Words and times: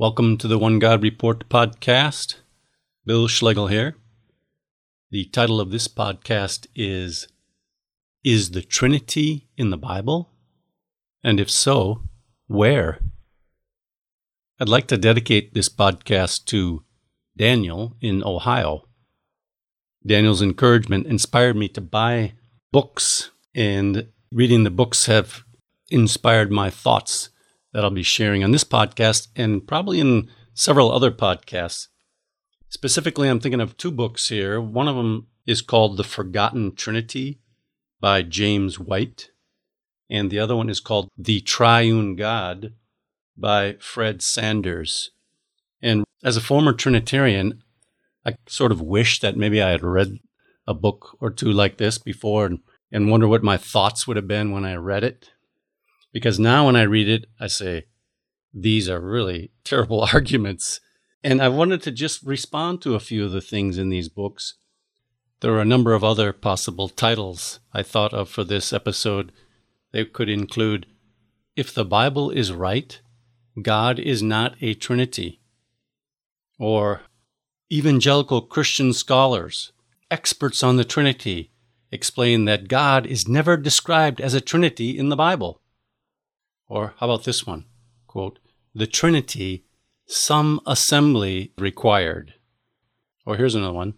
Welcome 0.00 0.38
to 0.38 0.48
the 0.48 0.58
One 0.58 0.78
God 0.78 1.02
Report 1.02 1.46
podcast. 1.50 2.36
Bill 3.04 3.28
Schlegel 3.28 3.66
here. 3.66 3.96
The 5.10 5.26
title 5.26 5.60
of 5.60 5.72
this 5.72 5.88
podcast 5.88 6.66
is 6.74 7.28
Is 8.24 8.52
the 8.52 8.62
Trinity 8.62 9.50
in 9.58 9.68
the 9.68 9.76
Bible? 9.76 10.30
And 11.22 11.38
if 11.38 11.50
so, 11.50 12.08
where? 12.46 13.00
I'd 14.58 14.70
like 14.70 14.86
to 14.86 14.96
dedicate 14.96 15.52
this 15.52 15.68
podcast 15.68 16.46
to 16.46 16.82
Daniel 17.36 17.94
in 18.00 18.24
Ohio. 18.24 18.88
Daniel's 20.06 20.40
encouragement 20.40 21.08
inspired 21.08 21.56
me 21.56 21.68
to 21.68 21.82
buy 21.82 22.32
books, 22.72 23.32
and 23.54 24.06
reading 24.32 24.64
the 24.64 24.70
books 24.70 25.04
have 25.04 25.44
inspired 25.90 26.50
my 26.50 26.70
thoughts 26.70 27.28
that 27.72 27.84
I'll 27.84 27.90
be 27.90 28.02
sharing 28.02 28.42
on 28.42 28.50
this 28.50 28.64
podcast 28.64 29.28
and 29.36 29.66
probably 29.66 30.00
in 30.00 30.28
several 30.54 30.92
other 30.92 31.10
podcasts. 31.10 31.88
Specifically, 32.68 33.28
I'm 33.28 33.40
thinking 33.40 33.60
of 33.60 33.76
two 33.76 33.90
books 33.90 34.28
here. 34.28 34.60
One 34.60 34.88
of 34.88 34.96
them 34.96 35.28
is 35.46 35.62
called 35.62 35.96
The 35.96 36.04
Forgotten 36.04 36.74
Trinity 36.74 37.40
by 38.00 38.22
James 38.22 38.78
White, 38.78 39.30
and 40.08 40.30
the 40.30 40.38
other 40.38 40.56
one 40.56 40.70
is 40.70 40.80
called 40.80 41.08
The 41.16 41.40
Triune 41.40 42.16
God 42.16 42.74
by 43.36 43.76
Fred 43.80 44.22
Sanders. 44.22 45.10
And 45.82 46.04
as 46.22 46.36
a 46.36 46.40
former 46.40 46.72
Trinitarian, 46.72 47.62
I 48.24 48.34
sort 48.46 48.70
of 48.70 48.80
wish 48.80 49.20
that 49.20 49.36
maybe 49.36 49.62
I 49.62 49.70
had 49.70 49.82
read 49.82 50.18
a 50.66 50.74
book 50.74 51.16
or 51.20 51.30
two 51.30 51.50
like 51.50 51.78
this 51.78 51.98
before 51.98 52.46
and, 52.46 52.60
and 52.92 53.10
wonder 53.10 53.26
what 53.26 53.42
my 53.42 53.56
thoughts 53.56 54.06
would 54.06 54.16
have 54.16 54.28
been 54.28 54.52
when 54.52 54.64
I 54.64 54.74
read 54.74 55.04
it. 55.04 55.30
Because 56.12 56.38
now 56.38 56.66
when 56.66 56.76
I 56.76 56.82
read 56.82 57.08
it, 57.08 57.26
I 57.38 57.46
say, 57.46 57.86
these 58.52 58.88
are 58.88 59.00
really 59.00 59.52
terrible 59.64 60.02
arguments 60.12 60.80
and 61.22 61.42
I 61.42 61.48
wanted 61.48 61.82
to 61.82 61.90
just 61.90 62.22
respond 62.22 62.80
to 62.82 62.94
a 62.94 63.00
few 63.00 63.24
of 63.24 63.32
the 63.32 63.42
things 63.42 63.76
in 63.76 63.90
these 63.90 64.08
books. 64.08 64.54
There 65.40 65.52
are 65.52 65.60
a 65.60 65.66
number 65.66 65.92
of 65.92 66.04
other 66.04 66.32
possible 66.32 66.88
titles 66.88 67.60
I 67.72 67.82
thought 67.82 68.14
of 68.14 68.28
for 68.28 68.44
this 68.44 68.72
episode. 68.72 69.32
They 69.92 70.04
could 70.04 70.28
include 70.28 70.86
If 71.56 71.74
the 71.74 71.84
Bible 71.84 72.30
is 72.30 72.52
Right, 72.52 73.00
God 73.60 73.98
is 73.98 74.22
Not 74.22 74.54
a 74.62 74.74
Trinity, 74.74 75.40
or 76.58 77.02
Evangelical 77.70 78.42
Christian 78.42 78.92
Scholars, 78.92 79.72
Experts 80.10 80.62
on 80.62 80.76
the 80.76 80.84
Trinity, 80.84 81.52
explain 81.90 82.46
that 82.46 82.68
God 82.68 83.06
is 83.06 83.28
never 83.28 83.56
described 83.56 84.20
as 84.20 84.32
a 84.32 84.40
Trinity 84.40 84.96
in 84.96 85.08
the 85.08 85.16
Bible. 85.16 85.59
Or 86.70 86.94
how 86.98 87.10
about 87.10 87.24
this 87.24 87.44
one? 87.44 87.64
Quote, 88.06 88.38
The 88.74 88.86
Trinity 88.86 89.64
some 90.06 90.60
assembly 90.66 91.52
required. 91.58 92.34
Or 93.26 93.36
here's 93.36 93.56
another 93.56 93.74
one, 93.74 93.94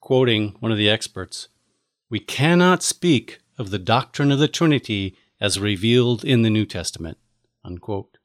quoting 0.00 0.54
one 0.60 0.70
of 0.70 0.78
the 0.78 0.88
experts 0.88 1.48
We 2.08 2.20
cannot 2.20 2.84
speak 2.84 3.40
of 3.58 3.70
the 3.70 3.78
doctrine 3.78 4.30
of 4.30 4.38
the 4.38 4.48
Trinity 4.48 5.16
as 5.40 5.58
revealed 5.58 6.24
in 6.24 6.42
the 6.42 6.50
New 6.50 6.64
Testament. 6.64 7.18
Unquote. 7.64 8.18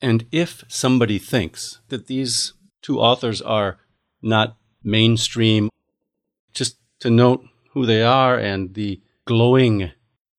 And 0.00 0.26
if 0.32 0.64
somebody 0.68 1.18
thinks 1.18 1.80
that 1.90 2.06
these 2.06 2.54
two 2.80 2.98
authors 2.98 3.42
are 3.42 3.78
not 4.22 4.56
mainstream, 4.82 5.68
just 6.54 6.78
to 7.00 7.10
note 7.10 7.44
who 7.72 7.84
they 7.84 8.02
are 8.02 8.38
and 8.38 8.72
the 8.72 9.02
glowing 9.26 9.92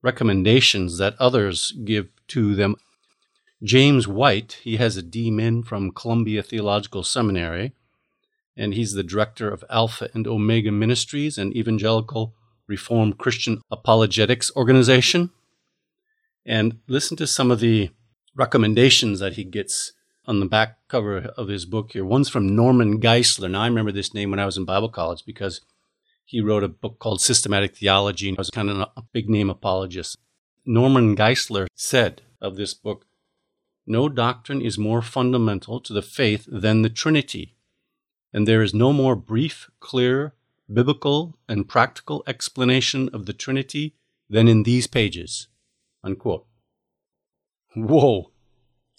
recommendations 0.03 0.99
that 0.99 1.15
others 1.19 1.71
give 1.83 2.09
to 2.27 2.53
them. 2.53 2.75
James 3.63 4.07
White, 4.07 4.59
he 4.61 4.77
has 4.77 4.97
a 4.97 5.01
D.Min 5.01 5.63
from 5.63 5.91
Columbia 5.91 6.43
Theological 6.43 7.03
Seminary, 7.03 7.71
and 8.55 8.73
he's 8.73 8.93
the 8.93 9.03
director 9.03 9.49
of 9.49 9.63
Alpha 9.69 10.09
and 10.13 10.27
Omega 10.27 10.71
Ministries, 10.71 11.37
an 11.37 11.55
evangelical 11.55 12.35
Reformed 12.67 13.17
Christian 13.17 13.61
apologetics 13.71 14.51
organization. 14.55 15.31
And 16.45 16.79
listen 16.87 17.17
to 17.17 17.27
some 17.27 17.51
of 17.51 17.59
the 17.59 17.89
recommendations 18.35 19.19
that 19.19 19.33
he 19.33 19.43
gets 19.43 19.93
on 20.25 20.39
the 20.39 20.45
back 20.45 20.77
cover 20.87 21.31
of 21.37 21.47
his 21.47 21.65
book 21.65 21.91
here. 21.91 22.05
One's 22.05 22.29
from 22.29 22.55
Norman 22.55 22.99
Geisler. 22.99 23.51
Now, 23.51 23.61
I 23.61 23.67
remember 23.67 23.91
this 23.91 24.13
name 24.13 24.31
when 24.31 24.39
I 24.39 24.45
was 24.45 24.57
in 24.57 24.65
Bible 24.65 24.89
college 24.89 25.23
because 25.25 25.61
he 26.25 26.41
wrote 26.41 26.63
a 26.63 26.69
book 26.69 26.99
called 26.99 27.21
Systematic 27.21 27.75
Theology, 27.75 28.29
and 28.29 28.37
was 28.37 28.49
kind 28.49 28.69
of 28.69 28.89
a 28.95 29.03
big 29.11 29.29
name 29.29 29.49
apologist. 29.49 30.17
Norman 30.65 31.15
Geisler 31.15 31.67
said 31.75 32.21
of 32.41 32.55
this 32.55 32.73
book, 32.73 33.05
no 33.85 34.07
doctrine 34.07 34.61
is 34.61 34.77
more 34.77 35.01
fundamental 35.01 35.81
to 35.81 35.91
the 35.91 36.01
faith 36.01 36.47
than 36.49 36.81
the 36.81 36.89
Trinity, 36.89 37.55
and 38.31 38.47
there 38.47 38.61
is 38.61 38.73
no 38.73 38.93
more 38.93 39.15
brief, 39.15 39.69
clear, 39.81 40.33
biblical, 40.71 41.37
and 41.49 41.67
practical 41.67 42.23
explanation 42.25 43.09
of 43.11 43.25
the 43.25 43.33
Trinity 43.33 43.95
than 44.29 44.47
in 44.47 44.63
these 44.63 44.87
pages. 44.87 45.47
Unquote. 46.03 46.45
Whoa! 47.75 48.31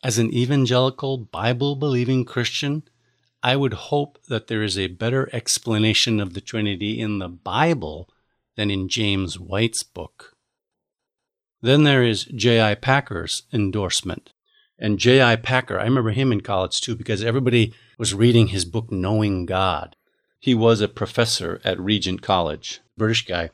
As 0.02 0.18
an 0.18 0.32
evangelical, 0.34 1.16
Bible 1.16 1.76
believing 1.76 2.26
Christian, 2.26 2.82
I 3.44 3.56
would 3.56 3.74
hope 3.74 4.18
that 4.28 4.46
there 4.46 4.62
is 4.62 4.78
a 4.78 4.86
better 4.86 5.28
explanation 5.30 6.18
of 6.18 6.32
the 6.32 6.40
Trinity 6.40 6.98
in 6.98 7.18
the 7.18 7.28
Bible 7.28 8.08
than 8.56 8.70
in 8.70 8.88
James 8.88 9.38
White's 9.38 9.82
book. 9.82 10.34
Then 11.60 11.84
there 11.84 12.02
is 12.02 12.24
J.I. 12.24 12.76
Packer's 12.76 13.42
endorsement. 13.52 14.32
And 14.78 14.98
J.I. 14.98 15.36
Packer, 15.36 15.78
I 15.78 15.84
remember 15.84 16.12
him 16.12 16.32
in 16.32 16.40
college 16.40 16.80
too, 16.80 16.96
because 16.96 17.22
everybody 17.22 17.74
was 17.98 18.14
reading 18.14 18.46
his 18.46 18.64
book, 18.64 18.90
Knowing 18.90 19.44
God. 19.44 19.94
He 20.40 20.54
was 20.54 20.80
a 20.80 20.88
professor 20.88 21.60
at 21.64 21.78
Regent 21.78 22.22
College, 22.22 22.80
British 22.96 23.26
guy. 23.26 23.50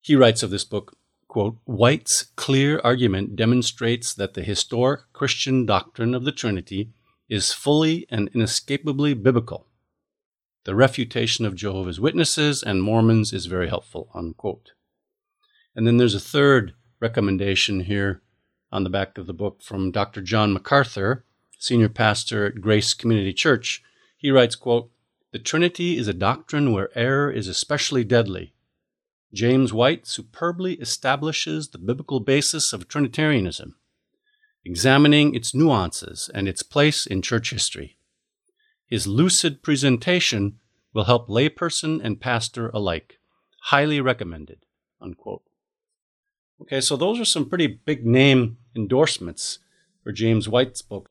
He 0.00 0.14
writes 0.14 0.44
of 0.44 0.50
this 0.50 0.64
book, 0.64 0.96
quote, 1.26 1.56
White's 1.64 2.30
clear 2.36 2.80
argument 2.84 3.34
demonstrates 3.34 4.14
that 4.14 4.34
the 4.34 4.42
historic 4.42 5.00
Christian 5.12 5.66
doctrine 5.66 6.14
of 6.14 6.22
the 6.22 6.32
Trinity 6.32 6.90
is 7.30 7.52
fully 7.52 8.06
and 8.10 8.28
inescapably 8.34 9.14
biblical. 9.14 9.66
The 10.64 10.74
refutation 10.74 11.46
of 11.46 11.54
Jehovah's 11.54 12.00
Witnesses 12.00 12.62
and 12.62 12.82
Mormons 12.82 13.32
is 13.32 13.46
very 13.46 13.68
helpful, 13.68 14.10
unquote. 14.12 14.72
And 15.74 15.86
then 15.86 15.96
there's 15.96 16.14
a 16.14 16.20
third 16.20 16.74
recommendation 16.98 17.80
here 17.80 18.20
on 18.72 18.84
the 18.84 18.90
back 18.90 19.16
of 19.16 19.26
the 19.26 19.32
book 19.32 19.62
from 19.62 19.92
Dr. 19.92 20.20
John 20.20 20.52
MacArthur, 20.52 21.24
senior 21.56 21.88
pastor 21.88 22.46
at 22.46 22.60
Grace 22.60 22.94
Community 22.94 23.32
Church. 23.32 23.82
He 24.18 24.30
writes, 24.30 24.56
quote, 24.56 24.90
The 25.32 25.38
Trinity 25.38 25.96
is 25.96 26.08
a 26.08 26.12
doctrine 26.12 26.72
where 26.72 26.96
error 26.98 27.30
is 27.30 27.48
especially 27.48 28.04
deadly. 28.04 28.54
James 29.32 29.72
White 29.72 30.06
superbly 30.06 30.74
establishes 30.74 31.68
the 31.68 31.78
biblical 31.78 32.18
basis 32.18 32.72
of 32.72 32.88
Trinitarianism, 32.88 33.76
examining 34.64 35.34
its 35.34 35.54
nuances 35.54 36.30
and 36.34 36.48
its 36.48 36.62
place 36.62 37.06
in 37.06 37.22
church 37.22 37.50
history. 37.50 37.96
His 38.86 39.06
lucid 39.06 39.62
presentation 39.62 40.58
will 40.92 41.04
help 41.04 41.28
layperson 41.28 42.00
and 42.02 42.20
pastor 42.20 42.68
alike. 42.70 43.18
Highly 43.64 44.00
recommended. 44.00 44.64
Unquote. 45.00 45.42
Okay, 46.62 46.80
so 46.80 46.96
those 46.96 47.18
are 47.18 47.24
some 47.24 47.48
pretty 47.48 47.66
big 47.66 48.04
name 48.04 48.58
endorsements 48.76 49.60
for 50.02 50.12
James 50.12 50.48
White's 50.48 50.82
book. 50.82 51.10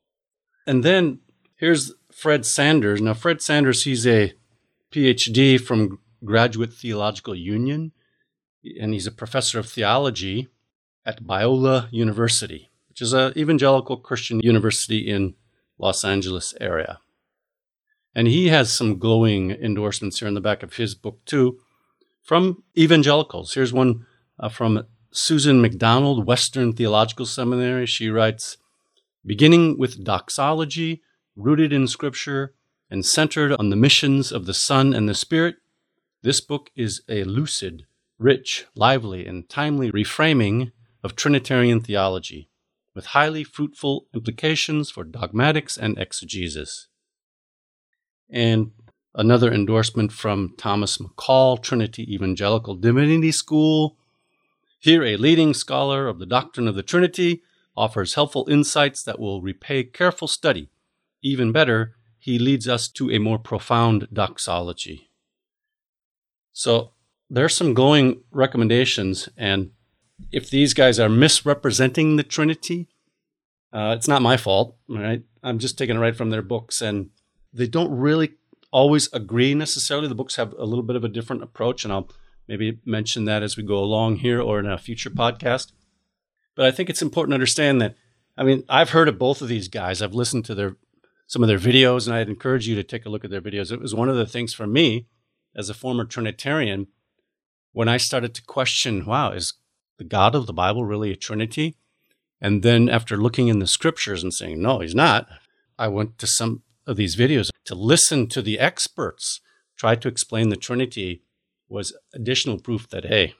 And 0.66 0.84
then 0.84 1.20
here's 1.56 1.92
Fred 2.12 2.46
Sanders. 2.46 3.00
Now, 3.00 3.14
Fred 3.14 3.42
Sanders, 3.42 3.84
he's 3.84 4.06
a 4.06 4.34
PhD 4.92 5.60
from 5.60 5.98
Graduate 6.24 6.72
Theological 6.72 7.34
Union, 7.34 7.92
and 8.80 8.92
he's 8.92 9.06
a 9.06 9.12
professor 9.12 9.58
of 9.58 9.68
theology 9.68 10.48
at 11.04 11.24
Biola 11.24 11.88
University, 11.90 12.69
which 13.00 13.06
is 13.06 13.12
an 13.14 13.32
evangelical 13.34 13.96
Christian 13.96 14.40
university 14.40 15.10
in 15.10 15.34
Los 15.78 16.04
Angeles 16.04 16.52
area. 16.60 16.98
And 18.14 18.28
he 18.28 18.48
has 18.48 18.76
some 18.76 18.98
glowing 18.98 19.52
endorsements 19.52 20.18
here 20.18 20.28
in 20.28 20.34
the 20.34 20.40
back 20.42 20.62
of 20.62 20.74
his 20.74 20.94
book, 20.94 21.24
too, 21.24 21.60
from 22.22 22.62
evangelicals. 22.76 23.54
Here's 23.54 23.72
one 23.72 24.04
uh, 24.38 24.50
from 24.50 24.86
Susan 25.12 25.62
McDonald, 25.62 26.26
Western 26.26 26.74
Theological 26.74 27.24
Seminary, 27.24 27.86
she 27.86 28.10
writes 28.10 28.58
Beginning 29.24 29.78
with 29.78 30.04
doxology, 30.04 31.00
rooted 31.34 31.72
in 31.72 31.88
Scripture, 31.88 32.52
and 32.90 33.06
centered 33.06 33.52
on 33.52 33.70
the 33.70 33.76
missions 33.76 34.30
of 34.30 34.44
the 34.44 34.52
Son 34.52 34.92
and 34.92 35.08
the 35.08 35.14
Spirit, 35.14 35.56
this 36.20 36.42
book 36.42 36.70
is 36.76 37.00
a 37.08 37.24
lucid, 37.24 37.86
rich, 38.18 38.66
lively, 38.74 39.24
and 39.26 39.48
timely 39.48 39.90
reframing 39.90 40.72
of 41.02 41.16
Trinitarian 41.16 41.80
theology, 41.80 42.49
with 42.94 43.06
highly 43.06 43.44
fruitful 43.44 44.06
implications 44.14 44.90
for 44.90 45.04
dogmatics 45.04 45.76
and 45.76 45.98
exegesis. 45.98 46.88
And 48.28 48.72
another 49.14 49.52
endorsement 49.52 50.12
from 50.12 50.54
Thomas 50.58 50.98
McCall, 50.98 51.62
Trinity 51.62 52.12
Evangelical 52.12 52.74
Divinity 52.74 53.32
School, 53.32 53.96
here, 54.78 55.04
a 55.04 55.16
leading 55.16 55.52
scholar 55.52 56.08
of 56.08 56.18
the 56.18 56.26
doctrine 56.26 56.66
of 56.66 56.74
the 56.74 56.82
Trinity 56.82 57.42
offers 57.76 58.14
helpful 58.14 58.48
insights 58.50 59.02
that 59.02 59.18
will 59.20 59.42
repay 59.42 59.84
careful 59.84 60.26
study 60.26 60.70
even 61.22 61.52
better, 61.52 61.96
he 62.18 62.38
leads 62.38 62.68
us 62.68 62.88
to 62.88 63.10
a 63.10 63.18
more 63.18 63.38
profound 63.38 64.08
doxology. 64.12 65.10
So 66.52 66.92
there's 67.28 67.54
some 67.54 67.74
glowing 67.74 68.22
recommendations, 68.30 69.28
and 69.36 69.70
if 70.32 70.50
these 70.50 70.74
guys 70.74 70.98
are 70.98 71.08
misrepresenting 71.08 72.16
the 72.16 72.22
Trinity, 72.22 72.88
uh, 73.72 73.94
it's 73.96 74.08
not 74.08 74.22
my 74.22 74.36
fault, 74.36 74.76
right? 74.88 75.22
I'm 75.42 75.58
just 75.58 75.78
taking 75.78 75.96
it 75.96 76.00
right 76.00 76.16
from 76.16 76.30
their 76.30 76.42
books, 76.42 76.82
and 76.82 77.10
they 77.52 77.66
don't 77.66 77.96
really 77.96 78.32
always 78.72 79.12
agree 79.12 79.54
necessarily. 79.54 80.08
The 80.08 80.14
books 80.14 80.36
have 80.36 80.52
a 80.54 80.64
little 80.64 80.82
bit 80.82 80.96
of 80.96 81.04
a 81.04 81.08
different 81.08 81.42
approach, 81.42 81.84
and 81.84 81.92
I'll 81.92 82.10
maybe 82.48 82.80
mention 82.84 83.24
that 83.26 83.42
as 83.42 83.56
we 83.56 83.62
go 83.62 83.78
along 83.78 84.16
here 84.16 84.40
or 84.40 84.58
in 84.58 84.66
a 84.66 84.78
future 84.78 85.10
podcast. 85.10 85.72
But 86.54 86.66
I 86.66 86.70
think 86.70 86.90
it's 86.90 87.02
important 87.02 87.32
to 87.32 87.36
understand 87.36 87.80
that. 87.80 87.94
I 88.36 88.42
mean, 88.42 88.64
I've 88.68 88.90
heard 88.90 89.08
of 89.08 89.18
both 89.18 89.42
of 89.42 89.48
these 89.48 89.68
guys. 89.68 90.02
I've 90.02 90.14
listened 90.14 90.44
to 90.46 90.54
their 90.54 90.76
some 91.26 91.42
of 91.42 91.48
their 91.48 91.58
videos, 91.58 92.06
and 92.06 92.16
I'd 92.16 92.28
encourage 92.28 92.66
you 92.66 92.74
to 92.74 92.82
take 92.82 93.06
a 93.06 93.08
look 93.08 93.24
at 93.24 93.30
their 93.30 93.40
videos. 93.40 93.70
It 93.70 93.80
was 93.80 93.94
one 93.94 94.08
of 94.08 94.16
the 94.16 94.26
things 94.26 94.52
for 94.52 94.66
me 94.66 95.06
as 95.54 95.70
a 95.70 95.74
former 95.74 96.04
Trinitarian 96.04 96.88
when 97.72 97.88
I 97.88 97.98
started 97.98 98.34
to 98.34 98.42
question, 98.42 99.06
wow, 99.06 99.30
is 99.30 99.54
the 100.00 100.04
God 100.04 100.34
of 100.34 100.46
the 100.46 100.54
Bible 100.54 100.86
really 100.86 101.12
a 101.12 101.16
Trinity? 101.16 101.76
And 102.40 102.62
then 102.62 102.88
after 102.88 103.18
looking 103.18 103.48
in 103.48 103.58
the 103.58 103.66
scriptures 103.66 104.22
and 104.22 104.32
saying, 104.32 104.62
no, 104.62 104.80
he's 104.80 104.94
not, 104.94 105.28
I 105.78 105.88
went 105.88 106.16
to 106.18 106.26
some 106.26 106.62
of 106.86 106.96
these 106.96 107.16
videos 107.16 107.50
to 107.66 107.74
listen 107.74 108.26
to 108.28 108.40
the 108.40 108.58
experts 108.58 109.42
try 109.76 109.94
to 109.94 110.08
explain 110.08 110.48
the 110.48 110.56
Trinity 110.56 111.22
was 111.68 111.96
additional 112.14 112.58
proof 112.58 112.88
that, 112.88 113.04
hey, 113.04 113.34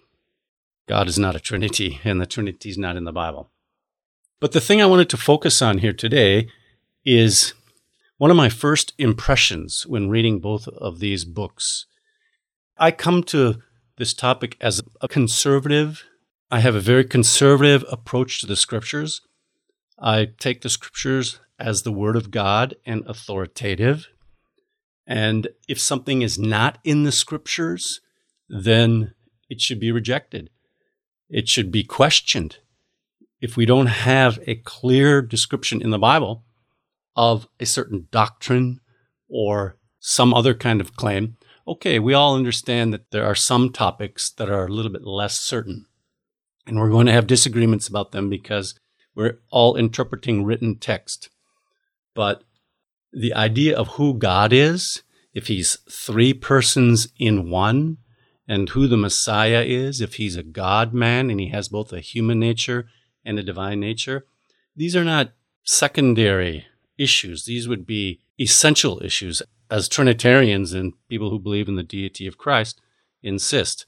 God 0.87 1.09
is 1.09 1.19
not 1.19 1.35
a 1.35 1.41
Trinity 1.41 1.99
and 2.05 2.21
the 2.21 2.27
Trinity 2.27 2.69
is 2.69 2.79
not 2.79 2.97
in 2.97 3.05
the 3.05 3.13
Bible. 3.13 3.51
But 4.39 4.53
the 4.53 4.61
thing 4.61 4.83
I 4.83 4.87
wanted 4.87 5.09
to 5.11 5.17
focus 5.17 5.63
on 5.63 5.79
here 5.79 5.93
today 5.95 6.49
is 7.07 7.55
one 8.19 8.31
of 8.31 8.37
my 8.37 8.51
first 8.51 8.93
impressions 8.99 9.87
when 9.87 10.11
reading 10.11 10.41
both 10.41 10.69
of 10.69 10.99
these 10.99 11.25
books. 11.25 11.87
I 12.77 12.91
come 12.91 13.23
to 13.25 13.63
this 13.99 14.15
topic 14.15 14.57
as 14.61 14.83
a 15.03 15.09
conservative 15.09 16.05
I 16.53 16.59
have 16.59 16.75
a 16.75 16.81
very 16.81 17.05
conservative 17.05 17.85
approach 17.89 18.41
to 18.41 18.47
the 18.47 18.57
scriptures. 18.57 19.21
I 20.01 20.31
take 20.41 20.63
the 20.63 20.69
scriptures 20.69 21.39
as 21.61 21.83
the 21.83 21.93
word 21.93 22.17
of 22.17 22.33
God 22.33 22.75
and 22.85 23.07
authoritative. 23.07 24.09
And 25.07 25.47
if 25.69 25.79
something 25.79 26.23
is 26.23 26.41
not 26.41 26.79
in 26.83 27.05
the 27.05 27.13
scriptures, 27.13 28.01
then 28.49 29.15
it 29.49 29.61
should 29.61 29.79
be 29.79 29.93
rejected. 29.93 30.51
It 31.29 31.49
should 31.49 31.71
be 31.71 31.85
questioned. 31.85 32.59
If 33.41 33.57
we 33.57 33.65
don't 33.65 33.87
have 33.87 34.41
a 34.45 34.57
clear 34.57 35.23
description 35.23 35.81
in 35.81 35.91
the 35.91 35.99
Bible 36.01 36.43
of 37.15 37.47
a 37.61 37.65
certain 37.67 38.09
doctrine 38.11 38.81
or 39.29 39.77
some 40.01 40.35
other 40.35 40.55
kind 40.55 40.81
of 40.81 40.97
claim, 40.97 41.37
okay, 41.69 42.01
we 42.01 42.13
all 42.13 42.35
understand 42.35 42.93
that 42.93 43.13
there 43.13 43.25
are 43.25 43.37
some 43.37 43.71
topics 43.71 44.33
that 44.33 44.51
are 44.51 44.67
a 44.67 44.73
little 44.73 44.91
bit 44.91 45.05
less 45.05 45.39
certain. 45.41 45.87
And 46.67 46.79
we're 46.79 46.91
going 46.91 47.07
to 47.07 47.13
have 47.13 47.27
disagreements 47.27 47.89
about 47.89 48.13
them 48.13 48.29
because 48.29 48.79
we're 49.15 49.39
all 49.51 49.77
interpreting 49.77 50.45
written 50.45 50.77
text. 50.77 51.31
But 52.15 52.43
the 53.13 53.35
idea 53.35 53.77
of 53.77 53.89
who 53.89 54.15
God 54.15 54.53
is, 54.53 55.03
if 55.35 55.47
he's 55.47 55.79
three 55.91 56.33
persons 56.33 57.09
in 57.19 57.51
one, 57.51 57.99
and 58.51 58.71
who 58.71 58.89
the 58.89 58.97
Messiah 58.97 59.63
is, 59.65 60.01
if 60.01 60.15
he's 60.15 60.35
a 60.35 60.43
God 60.43 60.93
man 60.93 61.31
and 61.31 61.39
he 61.39 61.51
has 61.51 61.69
both 61.69 61.93
a 61.93 62.01
human 62.01 62.41
nature 62.41 62.89
and 63.25 63.39
a 63.39 63.45
divine 63.45 63.79
nature, 63.79 64.27
these 64.75 64.97
are 64.97 65.05
not 65.05 65.31
secondary 65.63 66.67
issues. 66.99 67.45
These 67.45 67.69
would 67.69 67.87
be 67.87 68.19
essential 68.41 69.01
issues, 69.05 69.41
as 69.71 69.89
Trinitarians 69.89 70.73
and 70.73 70.95
people 71.09 71.31
who 71.31 71.39
believe 71.39 71.69
in 71.69 71.77
the 71.77 71.85
deity 71.85 72.27
of 72.27 72.39
Christ 72.39 72.81
insist. 73.23 73.87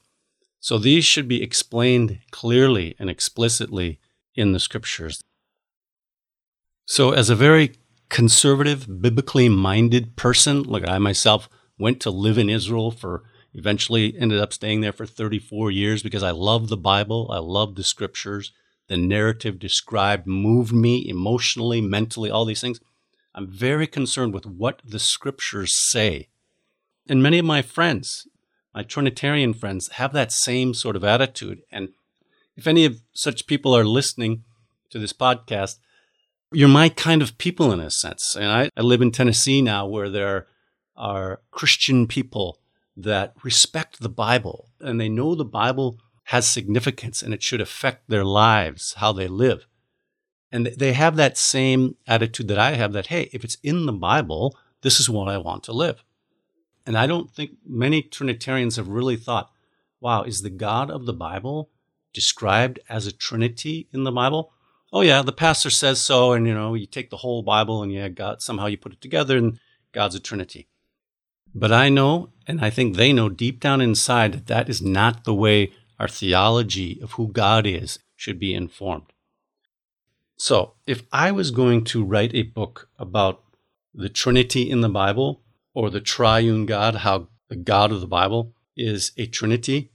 So 0.63 0.77
these 0.77 1.03
should 1.03 1.27
be 1.27 1.43
explained 1.43 2.19
clearly 2.31 2.95
and 2.97 3.09
explicitly 3.09 3.99
in 4.33 4.53
the 4.53 4.61
scriptures. 4.61 5.21
So, 6.85 7.11
as 7.11 7.29
a 7.29 7.35
very 7.35 7.73
conservative, 8.07 9.01
biblically 9.01 9.49
minded 9.49 10.15
person, 10.15 10.63
like 10.63 10.87
I 10.87 10.99
myself 10.99 11.49
went 11.77 11.99
to 11.99 12.09
live 12.11 12.37
in 12.37 12.49
Israel 12.49 12.91
for 12.91 13.23
eventually 13.53 14.15
ended 14.17 14.39
up 14.39 14.53
staying 14.53 14.79
there 14.79 14.93
for 14.93 15.05
34 15.05 15.69
years 15.69 16.01
because 16.01 16.23
I 16.23 16.31
love 16.31 16.69
the 16.69 16.77
Bible, 16.77 17.29
I 17.29 17.39
love 17.39 17.75
the 17.75 17.83
scriptures. 17.83 18.53
The 18.87 18.95
narrative 18.95 19.59
described 19.59 20.25
moved 20.27 20.71
me 20.71 21.05
emotionally, 21.05 21.81
mentally, 21.81 22.29
all 22.31 22.45
these 22.45 22.61
things. 22.61 22.79
I'm 23.35 23.51
very 23.51 23.85
concerned 23.85 24.33
with 24.33 24.45
what 24.45 24.81
the 24.85 24.99
scriptures 24.99 25.75
say. 25.75 26.29
And 27.09 27.21
many 27.21 27.39
of 27.39 27.45
my 27.45 27.61
friends, 27.61 28.27
my 28.73 28.83
Trinitarian 28.83 29.53
friends 29.53 29.89
have 29.93 30.13
that 30.13 30.31
same 30.31 30.73
sort 30.73 30.95
of 30.95 31.03
attitude. 31.03 31.61
And 31.71 31.89
if 32.55 32.67
any 32.67 32.85
of 32.85 33.01
such 33.13 33.47
people 33.47 33.75
are 33.75 33.85
listening 33.85 34.43
to 34.89 34.99
this 34.99 35.13
podcast, 35.13 35.77
you're 36.51 36.67
my 36.67 36.89
kind 36.89 37.21
of 37.21 37.37
people 37.37 37.71
in 37.71 37.79
a 37.79 37.89
sense. 37.89 38.35
And 38.35 38.45
I, 38.45 38.69
I 38.77 38.81
live 38.81 39.01
in 39.01 39.11
Tennessee 39.11 39.61
now 39.61 39.87
where 39.87 40.09
there 40.09 40.47
are 40.95 41.41
Christian 41.51 42.07
people 42.07 42.59
that 42.95 43.33
respect 43.43 43.99
the 43.99 44.09
Bible 44.09 44.69
and 44.79 44.99
they 44.99 45.09
know 45.09 45.33
the 45.33 45.45
Bible 45.45 45.99
has 46.25 46.47
significance 46.47 47.21
and 47.21 47.33
it 47.33 47.43
should 47.43 47.61
affect 47.61 48.09
their 48.09 48.23
lives, 48.23 48.93
how 48.97 49.11
they 49.11 49.27
live. 49.27 49.65
And 50.51 50.67
they 50.67 50.93
have 50.93 51.15
that 51.15 51.37
same 51.37 51.95
attitude 52.07 52.47
that 52.49 52.59
I 52.59 52.73
have 52.73 52.93
that, 52.93 53.07
hey, 53.07 53.29
if 53.33 53.43
it's 53.43 53.57
in 53.63 53.87
the 53.87 53.93
Bible, 53.93 54.55
this 54.81 54.99
is 54.99 55.09
what 55.09 55.27
I 55.27 55.39
want 55.39 55.63
to 55.63 55.73
live. 55.73 56.03
And 56.85 56.97
I 56.97 57.07
don't 57.07 57.31
think 57.31 57.51
many 57.65 58.01
Trinitarians 58.01 58.75
have 58.75 58.87
really 58.87 59.15
thought, 59.15 59.51
wow, 60.01 60.23
is 60.23 60.41
the 60.41 60.49
God 60.49 60.91
of 60.91 61.05
the 61.05 61.13
Bible 61.13 61.69
described 62.13 62.79
as 62.89 63.07
a 63.07 63.11
Trinity 63.11 63.87
in 63.93 64.03
the 64.03 64.11
Bible? 64.11 64.51
Oh 64.91 65.01
yeah, 65.01 65.21
the 65.21 65.31
pastor 65.31 65.69
says 65.69 66.01
so, 66.01 66.33
and 66.33 66.45
you 66.45 66.53
know, 66.53 66.73
you 66.73 66.85
take 66.85 67.09
the 67.09 67.17
whole 67.17 67.41
Bible 67.41 67.81
and 67.81 67.91
yeah, 67.91 68.09
God 68.09 68.41
somehow 68.41 68.67
you 68.67 68.77
put 68.77 68.93
it 68.93 69.01
together 69.01 69.37
and 69.37 69.59
God's 69.91 70.15
a 70.15 70.19
Trinity. 70.19 70.67
But 71.55 71.71
I 71.71 71.89
know, 71.89 72.29
and 72.47 72.61
I 72.61 72.69
think 72.69 72.95
they 72.95 73.13
know 73.13 73.29
deep 73.29 73.59
down 73.59 73.79
inside 73.79 74.33
that 74.33 74.47
that 74.47 74.69
is 74.69 74.81
not 74.81 75.23
the 75.23 75.33
way 75.33 75.71
our 75.99 76.07
theology 76.07 76.99
of 77.01 77.13
who 77.13 77.27
God 77.27 77.65
is 77.65 77.99
should 78.15 78.39
be 78.39 78.53
informed. 78.53 79.13
So, 80.35 80.73
if 80.87 81.03
I 81.11 81.31
was 81.31 81.51
going 81.51 81.83
to 81.85 82.03
write 82.03 82.33
a 82.33 82.43
book 82.43 82.89
about 82.97 83.43
the 83.93 84.09
Trinity 84.09 84.69
in 84.69 84.81
the 84.81 84.89
Bible, 84.89 85.42
or 85.73 85.89
the 85.89 86.01
triune 86.01 86.65
God, 86.65 86.95
how 86.97 87.27
the 87.49 87.55
God 87.55 87.91
of 87.91 88.01
the 88.01 88.07
Bible 88.07 88.53
is 88.75 89.11
a 89.17 89.25
Trinity, 89.25 89.91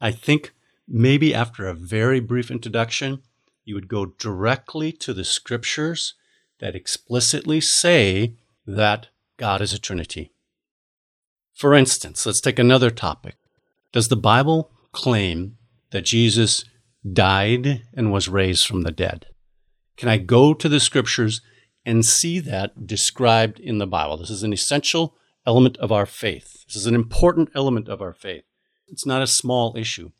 I 0.00 0.10
think 0.10 0.52
maybe 0.86 1.34
after 1.34 1.66
a 1.66 1.74
very 1.74 2.20
brief 2.20 2.50
introduction, 2.50 3.22
you 3.64 3.74
would 3.74 3.88
go 3.88 4.06
directly 4.06 4.92
to 4.92 5.14
the 5.14 5.24
scriptures 5.24 6.14
that 6.60 6.74
explicitly 6.74 7.60
say 7.60 8.34
that 8.66 9.08
God 9.36 9.60
is 9.60 9.72
a 9.72 9.78
Trinity. 9.78 10.32
For 11.54 11.74
instance, 11.74 12.26
let's 12.26 12.40
take 12.40 12.58
another 12.58 12.90
topic. 12.90 13.36
Does 13.92 14.08
the 14.08 14.16
Bible 14.16 14.70
claim 14.92 15.56
that 15.90 16.04
Jesus 16.04 16.64
died 17.10 17.82
and 17.94 18.12
was 18.12 18.28
raised 18.28 18.66
from 18.66 18.82
the 18.82 18.90
dead? 18.90 19.26
Can 19.96 20.08
I 20.08 20.18
go 20.18 20.54
to 20.54 20.68
the 20.68 20.80
scriptures 20.80 21.40
and 21.84 22.04
see 22.04 22.40
that 22.40 22.86
described 22.86 23.60
in 23.60 23.78
the 23.78 23.86
Bible. 23.86 24.16
This 24.16 24.30
is 24.30 24.42
an 24.42 24.52
essential 24.52 25.16
element 25.46 25.76
of 25.78 25.92
our 25.92 26.06
faith. 26.06 26.64
This 26.66 26.76
is 26.76 26.86
an 26.86 26.94
important 26.94 27.50
element 27.54 27.88
of 27.88 28.00
our 28.00 28.12
faith. 28.12 28.44
It's 28.88 29.06
not 29.06 29.22
a 29.22 29.26
small 29.26 29.76
issue. 29.76 30.10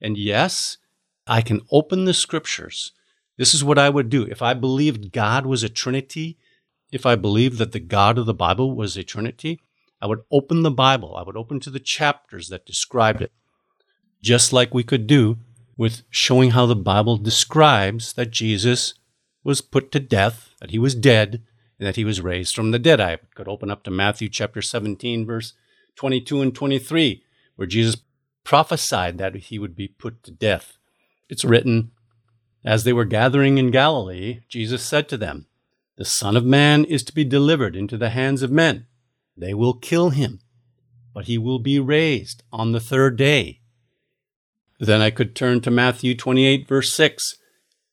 And 0.00 0.16
yes, 0.18 0.78
I 1.26 1.40
can 1.40 1.60
open 1.70 2.04
the 2.04 2.14
scriptures. 2.14 2.92
This 3.36 3.54
is 3.54 3.64
what 3.64 3.78
I 3.78 3.88
would 3.88 4.10
do. 4.10 4.24
If 4.24 4.42
I 4.42 4.54
believed 4.54 5.12
God 5.12 5.46
was 5.46 5.62
a 5.62 5.68
Trinity, 5.68 6.38
if 6.90 7.06
I 7.06 7.14
believed 7.14 7.58
that 7.58 7.72
the 7.72 7.80
God 7.80 8.18
of 8.18 8.26
the 8.26 8.34
Bible 8.34 8.74
was 8.74 8.96
a 8.96 9.04
Trinity, 9.04 9.60
I 10.00 10.06
would 10.06 10.22
open 10.30 10.62
the 10.62 10.70
Bible. 10.70 11.16
I 11.16 11.22
would 11.22 11.36
open 11.36 11.60
to 11.60 11.70
the 11.70 11.80
chapters 11.80 12.48
that 12.48 12.66
described 12.66 13.22
it, 13.22 13.32
just 14.20 14.52
like 14.52 14.74
we 14.74 14.82
could 14.82 15.06
do 15.06 15.38
with 15.76 16.02
showing 16.10 16.50
how 16.50 16.66
the 16.66 16.76
Bible 16.76 17.16
describes 17.16 18.12
that 18.14 18.30
Jesus 18.30 18.94
was 19.44 19.60
put 19.60 19.90
to 19.92 20.00
death, 20.00 20.50
that 20.60 20.70
he 20.70 20.78
was 20.78 20.94
dead, 20.94 21.42
and 21.78 21.86
that 21.86 21.96
he 21.96 22.04
was 22.04 22.20
raised 22.20 22.54
from 22.54 22.70
the 22.70 22.78
dead. 22.78 23.00
I 23.00 23.18
could 23.34 23.48
open 23.48 23.70
up 23.70 23.82
to 23.84 23.90
Matthew 23.90 24.28
chapter 24.28 24.62
17, 24.62 25.26
verse 25.26 25.54
22 25.96 26.40
and 26.40 26.54
23, 26.54 27.22
where 27.56 27.66
Jesus 27.66 27.96
prophesied 28.44 29.18
that 29.18 29.34
he 29.34 29.58
would 29.58 29.74
be 29.74 29.88
put 29.88 30.22
to 30.24 30.30
death. 30.30 30.78
It's 31.28 31.44
written, 31.44 31.90
As 32.64 32.84
they 32.84 32.92
were 32.92 33.04
gathering 33.04 33.58
in 33.58 33.70
Galilee, 33.70 34.40
Jesus 34.48 34.82
said 34.82 35.08
to 35.08 35.16
them, 35.16 35.46
The 35.96 36.04
Son 36.04 36.36
of 36.36 36.44
Man 36.44 36.84
is 36.84 37.02
to 37.04 37.14
be 37.14 37.24
delivered 37.24 37.76
into 37.76 37.96
the 37.96 38.10
hands 38.10 38.42
of 38.42 38.50
men. 38.50 38.86
They 39.36 39.54
will 39.54 39.74
kill 39.74 40.10
him, 40.10 40.40
but 41.14 41.24
he 41.24 41.38
will 41.38 41.58
be 41.58 41.80
raised 41.80 42.42
on 42.52 42.72
the 42.72 42.80
third 42.80 43.16
day. 43.16 43.60
Then 44.78 45.00
I 45.00 45.10
could 45.10 45.34
turn 45.34 45.60
to 45.62 45.70
Matthew 45.70 46.16
28, 46.16 46.66
verse 46.66 46.92
6, 46.92 47.36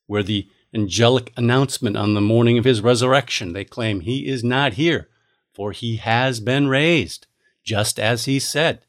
where 0.08 0.24
the 0.24 0.50
angelic 0.74 1.34
announcement 1.36 1.98
on 1.98 2.14
the 2.14 2.22
morning 2.22 2.58
of 2.58 2.66
his 2.66 2.82
resurrection. 2.82 3.54
They 3.54 3.66
claim 3.66 4.02
he 4.02 4.28
is 4.28 4.44
not 4.44 4.74
here, 4.74 5.10
for 5.54 5.72
he 5.72 5.98
has 5.98 6.40
been 6.40 6.68
raised, 6.68 7.28
just 7.64 8.00
as 8.00 8.26
he 8.26 8.40
said. 8.40 8.86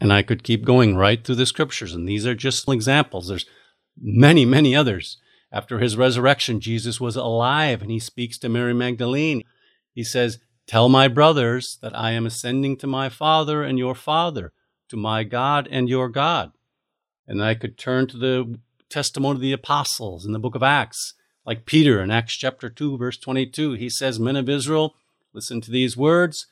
And 0.00 0.12
I 0.12 0.22
could 0.22 0.42
keep 0.42 0.64
going 0.64 0.96
right 0.96 1.22
through 1.22 1.36
the 1.36 1.46
scriptures, 1.46 1.94
and 1.94 2.08
these 2.08 2.26
are 2.26 2.34
just 2.34 2.68
examples. 2.68 3.28
There's 3.28 3.46
many, 4.00 4.44
many 4.44 4.74
others. 4.74 5.18
After 5.52 5.78
his 5.78 5.96
resurrection, 5.96 6.60
Jesus 6.60 7.00
was 7.00 7.14
alive, 7.14 7.82
and 7.82 7.90
he 7.90 7.98
speaks 7.98 8.38
to 8.38 8.48
Mary 8.48 8.74
Magdalene. 8.74 9.42
He 9.92 10.02
says, 10.02 10.38
Tell 10.66 10.88
my 10.88 11.08
brothers 11.08 11.78
that 11.82 11.96
I 11.96 12.12
am 12.12 12.24
ascending 12.24 12.78
to 12.78 12.86
my 12.86 13.08
Father 13.08 13.62
and 13.62 13.78
your 13.78 13.94
Father, 13.94 14.52
to 14.88 14.96
my 14.96 15.24
God 15.24 15.68
and 15.70 15.88
your 15.88 16.08
God. 16.08 16.52
And 17.26 17.42
I 17.42 17.54
could 17.54 17.76
turn 17.76 18.06
to 18.08 18.16
the 18.16 18.58
testimony 18.92 19.36
of 19.36 19.40
the 19.40 19.52
apostles 19.52 20.26
in 20.26 20.32
the 20.32 20.38
book 20.38 20.54
of 20.54 20.62
Acts, 20.62 21.14
like 21.46 21.66
Peter 21.66 22.02
in 22.02 22.10
Acts 22.10 22.34
chapter 22.34 22.68
2, 22.68 22.98
verse 22.98 23.16
22. 23.16 23.72
He 23.72 23.88
says, 23.88 24.20
Men 24.20 24.36
of 24.36 24.48
Israel, 24.48 24.94
listen 25.32 25.60
to 25.62 25.70
these 25.70 25.96
words 25.96 26.46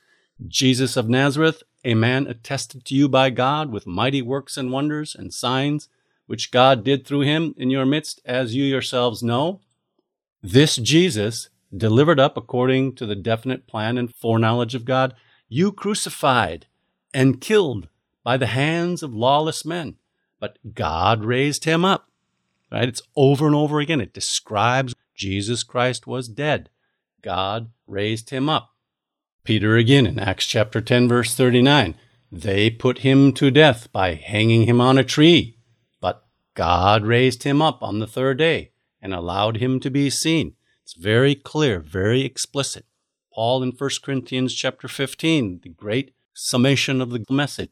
Jesus 0.47 0.97
of 0.97 1.07
Nazareth, 1.07 1.61
a 1.85 1.93
man 1.93 2.25
attested 2.25 2.83
to 2.85 2.95
you 2.95 3.07
by 3.07 3.29
God 3.29 3.71
with 3.71 3.85
mighty 3.85 4.23
works 4.23 4.57
and 4.57 4.71
wonders 4.71 5.15
and 5.15 5.31
signs, 5.31 5.87
which 6.25 6.51
God 6.51 6.83
did 6.83 7.05
through 7.05 7.21
him 7.21 7.53
in 7.57 7.69
your 7.69 7.85
midst, 7.85 8.21
as 8.25 8.55
you 8.55 8.63
yourselves 8.63 9.21
know. 9.21 9.61
This 10.41 10.77
Jesus, 10.77 11.49
delivered 11.75 12.19
up 12.19 12.37
according 12.37 12.95
to 12.95 13.05
the 13.05 13.15
definite 13.15 13.67
plan 13.67 13.97
and 13.97 14.13
foreknowledge 14.13 14.73
of 14.73 14.85
God, 14.85 15.13
you 15.47 15.71
crucified 15.71 16.65
and 17.13 17.39
killed 17.39 17.87
by 18.23 18.37
the 18.37 18.47
hands 18.47 19.03
of 19.03 19.13
lawless 19.13 19.63
men. 19.63 19.95
But 20.39 20.57
God 20.73 21.23
raised 21.23 21.65
him 21.65 21.85
up 21.85 22.07
Right? 22.71 22.87
It's 22.87 23.01
over 23.15 23.45
and 23.45 23.55
over 23.55 23.79
again. 23.79 24.01
It 24.01 24.13
describes 24.13 24.95
Jesus 25.15 25.63
Christ 25.63 26.07
was 26.07 26.27
dead. 26.27 26.69
God 27.21 27.71
raised 27.85 28.29
him 28.29 28.49
up. 28.49 28.69
Peter 29.43 29.75
again 29.75 30.05
in 30.05 30.19
Acts 30.19 30.45
chapter 30.45 30.81
10 30.81 31.07
verse 31.07 31.35
39. 31.35 31.95
They 32.31 32.69
put 32.69 32.99
him 32.99 33.33
to 33.33 33.51
death 33.51 33.91
by 33.91 34.13
hanging 34.13 34.63
him 34.63 34.79
on 34.79 34.97
a 34.97 35.03
tree, 35.03 35.57
but 35.99 36.25
God 36.55 37.05
raised 37.05 37.43
him 37.43 37.61
up 37.61 37.83
on 37.83 37.99
the 37.99 38.07
third 38.07 38.37
day 38.37 38.71
and 39.01 39.13
allowed 39.13 39.57
him 39.57 39.79
to 39.81 39.89
be 39.89 40.09
seen. 40.09 40.53
It's 40.83 40.93
very 40.93 41.35
clear, 41.35 41.79
very 41.79 42.21
explicit. 42.21 42.85
Paul 43.33 43.63
in 43.63 43.71
1 43.71 43.89
Corinthians 44.03 44.53
chapter 44.53 44.87
15, 44.87 45.61
the 45.63 45.69
great 45.69 46.13
summation 46.33 47.01
of 47.01 47.11
the 47.11 47.23
message. 47.29 47.71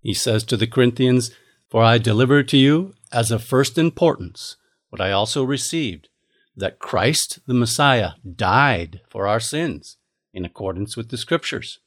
He 0.00 0.14
says 0.14 0.44
to 0.44 0.56
the 0.56 0.66
Corinthians, 0.66 1.30
For 1.68 1.82
I 1.82 1.98
delivered 1.98 2.48
to 2.48 2.56
you 2.56 2.94
as 3.12 3.30
of 3.30 3.44
first 3.44 3.76
importance 3.76 4.56
what 4.90 5.00
I 5.00 5.12
also 5.12 5.44
received 5.44 6.08
that 6.56 6.78
Christ 6.78 7.40
the 7.46 7.54
Messiah 7.54 8.12
died 8.34 9.02
for 9.08 9.28
our 9.28 9.38
sins 9.38 9.96
in 10.32 10.44
accordance 10.44 10.96
with 10.96 11.10
the 11.10 11.18
Scriptures. 11.18 11.78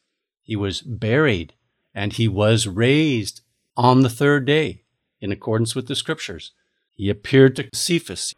He 0.44 0.56
was 0.56 0.82
buried 0.82 1.54
and 1.94 2.14
he 2.14 2.28
was 2.28 2.68
raised 2.68 3.42
on 3.76 4.02
the 4.02 4.10
third 4.10 4.46
day 4.46 4.84
in 5.20 5.32
accordance 5.32 5.76
with 5.76 5.88
the 5.88 5.96
Scriptures. 5.96 6.52
He 6.92 7.10
appeared 7.10 7.56
to 7.56 7.70
Cephas. 7.74 8.34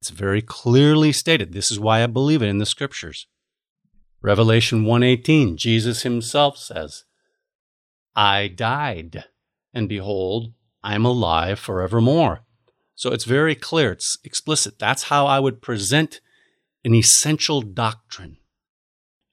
It's 0.00 0.10
very 0.10 0.42
clearly 0.42 1.12
stated. 1.12 1.52
This 1.52 1.70
is 1.70 1.80
why 1.80 2.02
I 2.02 2.06
believe 2.06 2.42
it 2.42 2.48
in 2.48 2.58
the 2.58 2.66
Scriptures. 2.66 3.26
Revelation 4.20 4.84
1:18 4.84 5.56
Jesus 5.56 6.02
himself 6.02 6.58
says, 6.58 7.04
"I 8.14 8.48
died, 8.48 9.24
and 9.74 9.88
behold, 9.88 10.52
I'm 10.82 11.04
alive 11.04 11.58
forevermore. 11.58 12.40
So 12.94 13.10
it's 13.10 13.24
very 13.24 13.54
clear, 13.54 13.92
it's 13.92 14.18
explicit. 14.24 14.78
That's 14.78 15.04
how 15.04 15.26
I 15.26 15.40
would 15.40 15.62
present 15.62 16.20
an 16.84 16.94
essential 16.94 17.62
doctrine. 17.62 18.36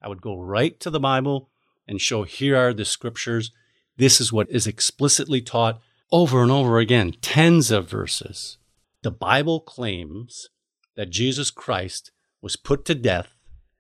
I 0.01 0.07
would 0.07 0.21
go 0.21 0.39
right 0.39 0.79
to 0.79 0.89
the 0.89 0.99
Bible 0.99 1.49
and 1.87 1.99
show 1.99 2.23
here 2.23 2.55
are 2.55 2.73
the 2.73 2.85
scriptures. 2.85 3.51
This 3.97 4.21
is 4.21 4.31
what 4.31 4.49
is 4.49 4.67
explicitly 4.67 5.41
taught 5.41 5.81
over 6.11 6.41
and 6.41 6.51
over 6.51 6.79
again, 6.79 7.13
tens 7.21 7.71
of 7.71 7.89
verses. 7.89 8.57
The 9.01 9.11
Bible 9.11 9.59
claims 9.59 10.49
that 10.95 11.09
Jesus 11.09 11.51
Christ 11.51 12.11
was 12.41 12.55
put 12.55 12.85
to 12.85 12.95
death, 12.95 13.35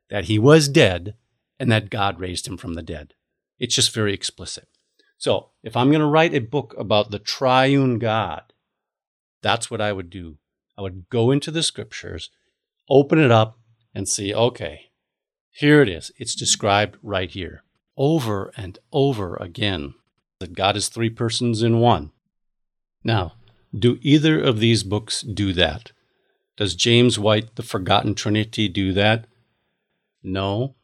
that 0.09 0.25
he 0.25 0.37
was 0.37 0.67
dead, 0.67 1.15
and 1.59 1.71
that 1.71 1.89
God 1.89 2.19
raised 2.19 2.47
him 2.47 2.57
from 2.57 2.73
the 2.73 2.83
dead. 2.83 3.13
It's 3.59 3.75
just 3.75 3.93
very 3.93 4.13
explicit. 4.13 4.67
So, 5.19 5.49
if 5.63 5.75
I'm 5.75 5.89
going 5.89 5.99
to 5.99 6.07
write 6.07 6.33
a 6.33 6.39
book 6.39 6.73
about 6.77 7.11
the 7.11 7.19
triune 7.19 7.99
God, 7.99 8.53
that's 9.41 9.69
what 9.69 9.81
I 9.81 9.91
would 9.91 10.09
do. 10.09 10.37
I 10.77 10.81
would 10.81 11.09
go 11.09 11.29
into 11.29 11.51
the 11.51 11.61
scriptures, 11.61 12.29
open 12.89 13.19
it 13.19 13.29
up, 13.29 13.59
and 13.93 14.07
see, 14.07 14.33
okay, 14.33 14.91
here 15.51 15.81
it 15.81 15.89
is. 15.89 16.09
It's 16.17 16.35
described 16.35 16.97
right 17.03 17.29
here, 17.29 17.63
over 17.97 18.53
and 18.55 18.79
over 18.93 19.35
again, 19.35 19.93
that 20.39 20.53
God 20.53 20.77
is 20.77 20.87
three 20.87 21.09
persons 21.09 21.61
in 21.61 21.79
one. 21.79 22.11
Now, 23.03 23.33
do 23.77 23.99
either 24.01 24.39
of 24.41 24.61
these 24.61 24.83
books 24.83 25.21
do 25.21 25.51
that? 25.51 25.91
Does 26.55 26.75
James 26.75 27.19
White, 27.19 27.57
The 27.57 27.63
Forgotten 27.63 28.15
Trinity, 28.15 28.69
do 28.69 28.93
that? 28.93 29.27
No. 30.23 30.75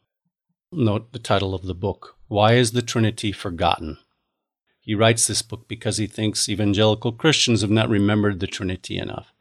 Note 0.70 1.12
the 1.12 1.18
title 1.18 1.54
of 1.54 1.62
the 1.62 1.74
book 1.74 2.16
Why 2.28 2.54
is 2.54 2.72
the 2.72 2.82
Trinity 2.82 3.32
Forgotten? 3.32 3.96
He 4.86 4.94
writes 4.94 5.26
this 5.26 5.42
book 5.42 5.66
because 5.66 5.96
he 5.96 6.06
thinks 6.06 6.48
evangelical 6.48 7.10
Christians 7.10 7.62
have 7.62 7.72
not 7.72 7.88
remembered 7.88 8.38
the 8.38 8.46
Trinity 8.46 8.98
enough. 8.98 9.32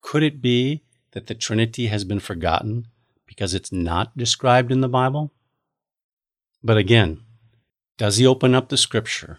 Could 0.00 0.24
it 0.24 0.42
be 0.42 0.82
that 1.12 1.28
the 1.28 1.34
Trinity 1.34 1.86
has 1.86 2.02
been 2.02 2.18
forgotten 2.18 2.88
because 3.24 3.54
it's 3.54 3.70
not 3.70 4.18
described 4.18 4.72
in 4.72 4.80
the 4.80 4.88
Bible? 4.88 5.32
But 6.60 6.76
again, 6.76 7.20
does 7.98 8.16
he 8.16 8.26
open 8.26 8.52
up 8.52 8.68
the 8.68 8.76
scripture 8.76 9.38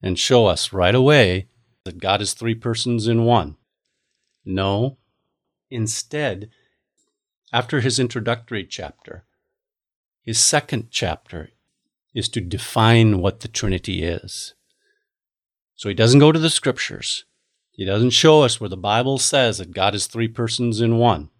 and 0.00 0.16
show 0.16 0.46
us 0.46 0.72
right 0.72 0.94
away 0.94 1.48
that 1.84 1.98
God 1.98 2.22
is 2.22 2.32
three 2.32 2.54
persons 2.54 3.08
in 3.08 3.24
one? 3.24 3.56
No. 4.44 4.98
Instead, 5.68 6.48
after 7.52 7.80
his 7.80 7.98
introductory 7.98 8.64
chapter, 8.64 9.24
his 10.22 10.38
second 10.38 10.92
chapter 10.92 11.50
is 12.14 12.28
to 12.28 12.40
define 12.40 13.18
what 13.18 13.40
the 13.40 13.48
Trinity 13.48 14.04
is. 14.04 14.54
So 15.82 15.88
he 15.88 15.96
doesn't 15.96 16.20
go 16.20 16.30
to 16.30 16.38
the 16.38 16.48
scriptures. 16.48 17.24
He 17.72 17.84
doesn't 17.84 18.10
show 18.10 18.42
us 18.42 18.60
where 18.60 18.68
the 18.68 18.76
Bible 18.76 19.18
says 19.18 19.58
that 19.58 19.74
God 19.74 19.96
is 19.96 20.06
three 20.06 20.28
persons 20.28 20.80
in 20.80 20.96
one, 20.96 21.30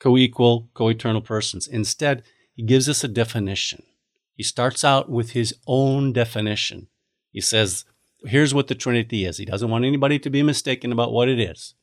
co 0.00 0.18
equal, 0.18 0.68
co 0.74 0.88
eternal 0.88 1.20
persons. 1.20 1.68
Instead, 1.68 2.24
he 2.52 2.64
gives 2.64 2.88
us 2.88 3.04
a 3.04 3.08
definition. 3.08 3.84
He 4.34 4.42
starts 4.42 4.82
out 4.82 5.08
with 5.08 5.30
his 5.30 5.54
own 5.68 6.12
definition. 6.12 6.88
He 7.30 7.40
says, 7.40 7.84
Here's 8.24 8.52
what 8.52 8.66
the 8.66 8.74
Trinity 8.74 9.24
is. 9.24 9.36
He 9.36 9.44
doesn't 9.44 9.70
want 9.70 9.84
anybody 9.84 10.18
to 10.18 10.30
be 10.30 10.42
mistaken 10.42 10.90
about 10.90 11.12
what 11.12 11.28
it 11.28 11.38
is. 11.38 11.74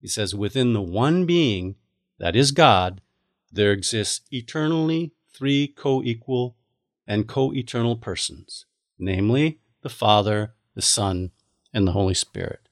He 0.00 0.08
says, 0.08 0.34
Within 0.34 0.72
the 0.72 0.82
one 0.82 1.26
being, 1.26 1.76
that 2.18 2.34
is 2.34 2.50
God, 2.50 3.00
there 3.52 3.70
exists 3.70 4.22
eternally 4.32 5.12
three 5.32 5.68
co 5.68 6.02
equal 6.02 6.56
and 7.06 7.28
co 7.28 7.54
eternal 7.54 7.94
persons, 7.94 8.66
namely 8.98 9.60
the 9.82 9.88
Father, 9.88 10.54
the 10.74 10.82
Son, 10.82 11.30
and 11.72 11.86
the 11.86 11.92
Holy 11.92 12.14
Spirit. 12.14 12.68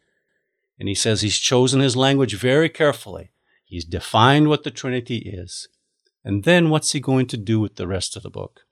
And 0.78 0.88
he 0.88 0.94
says 0.94 1.20
he's 1.20 1.38
chosen 1.38 1.80
his 1.80 1.96
language 1.96 2.36
very 2.36 2.68
carefully. 2.68 3.30
He's 3.64 3.84
defined 3.84 4.48
what 4.48 4.64
the 4.64 4.70
Trinity 4.70 5.18
is. 5.18 5.68
And 6.24 6.44
then 6.44 6.70
what's 6.70 6.92
he 6.92 7.00
going 7.00 7.26
to 7.28 7.36
do 7.36 7.60
with 7.60 7.76
the 7.76 7.86
rest 7.86 8.16
of 8.16 8.22
the 8.22 8.30
book? 8.30 8.62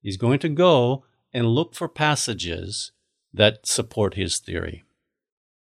He's 0.00 0.16
going 0.16 0.38
to 0.40 0.48
go 0.48 1.04
and 1.32 1.46
look 1.46 1.74
for 1.74 1.88
passages 1.88 2.92
that 3.32 3.66
support 3.66 4.14
his 4.14 4.38
theory. 4.38 4.84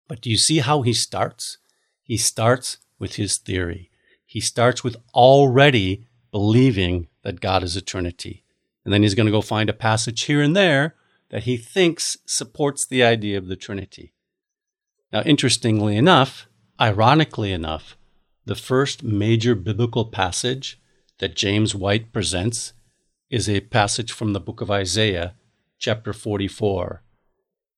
But 0.09 0.21
do 0.21 0.31
you 0.31 0.39
see 0.39 0.59
how 0.59 0.83
he 0.83 0.95
starts? 0.95 1.59
He 2.03 2.17
starts 2.17 2.79
with 2.99 3.17
his 3.17 3.37
theory. 3.37 3.91
He 4.25 4.41
starts 4.41 4.83
with 4.83 4.97
already 5.15 6.07
believing 6.31 7.09
that 7.23 7.41
God 7.41 7.63
is 7.63 7.77
a 7.77 7.83
Trinity. 7.83 8.45
And 8.85 8.93
then 8.93 9.03
he's 9.03 9.15
going 9.15 9.27
to 9.27 9.33
go 9.33 9.43
find 9.43 9.69
a 9.69 9.75
passage 9.75 10.23
here 10.23 10.41
and 10.41 10.57
there 10.57 10.95
that 11.31 11.45
he 11.45 11.57
thinks 11.57 12.17
supports 12.27 12.87
the 12.87 13.03
idea 13.03 13.39
of 13.39 13.49
the 13.49 13.57
Trinity. 13.57 14.15
Now, 15.13 15.23
interestingly 15.23 15.97
enough, 15.97 16.49
ironically 16.81 17.53
enough, 17.53 17.97
the 18.45 18.55
first 18.55 19.03
major 19.03 19.55
biblical 19.55 20.07
passage 20.07 20.81
that 21.19 21.37
James 21.37 21.75
White 21.75 22.13
presents 22.13 22.73
is 23.31 23.49
a 23.49 23.61
passage 23.61 24.13
from 24.13 24.33
the 24.33 24.41
book 24.41 24.61
of 24.61 24.71
Isaiah, 24.71 25.35
chapter 25.79 26.13
44. 26.13 27.03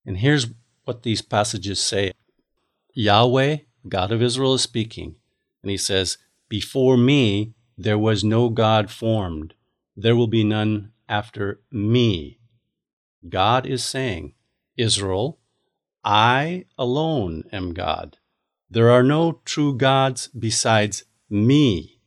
And 0.06 0.18
here's 0.18 0.48
what 0.84 1.02
these 1.02 1.22
passages 1.22 1.80
say 1.80 2.12
Yahweh, 2.94 3.58
God 3.88 4.12
of 4.12 4.22
Israel, 4.22 4.54
is 4.54 4.62
speaking, 4.62 5.16
and 5.62 5.70
he 5.70 5.76
says, 5.76 6.18
Before 6.48 6.96
me 6.96 7.54
there 7.76 7.98
was 7.98 8.22
no 8.22 8.48
God 8.48 8.90
formed, 8.90 9.54
there 9.96 10.16
will 10.16 10.26
be 10.26 10.44
none 10.44 10.92
after 11.08 11.60
me. 11.70 12.39
God 13.28 13.66
is 13.66 13.84
saying, 13.84 14.34
Israel, 14.76 15.38
I 16.02 16.64
alone 16.78 17.44
am 17.52 17.74
God. 17.74 18.18
There 18.70 18.90
are 18.90 19.02
no 19.02 19.40
true 19.44 19.76
gods 19.76 20.28
besides 20.28 21.04
me. 21.28 22.00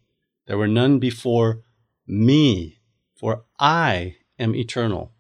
There 0.48 0.58
were 0.58 0.68
none 0.68 1.00
before 1.00 1.62
me, 2.08 2.80
for 3.16 3.46
I 3.60 4.18
am 4.40 4.56
eternal. 4.56 5.12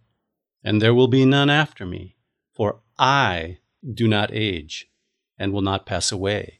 And 0.63 0.81
there 0.81 0.93
will 0.93 1.07
be 1.07 1.25
none 1.25 1.49
after 1.49 1.85
me, 1.85 2.15
for 2.53 2.81
I 2.97 3.59
do 3.93 4.07
not 4.07 4.33
age 4.33 4.89
and 5.37 5.51
will 5.51 5.61
not 5.61 5.85
pass 5.85 6.11
away. 6.11 6.59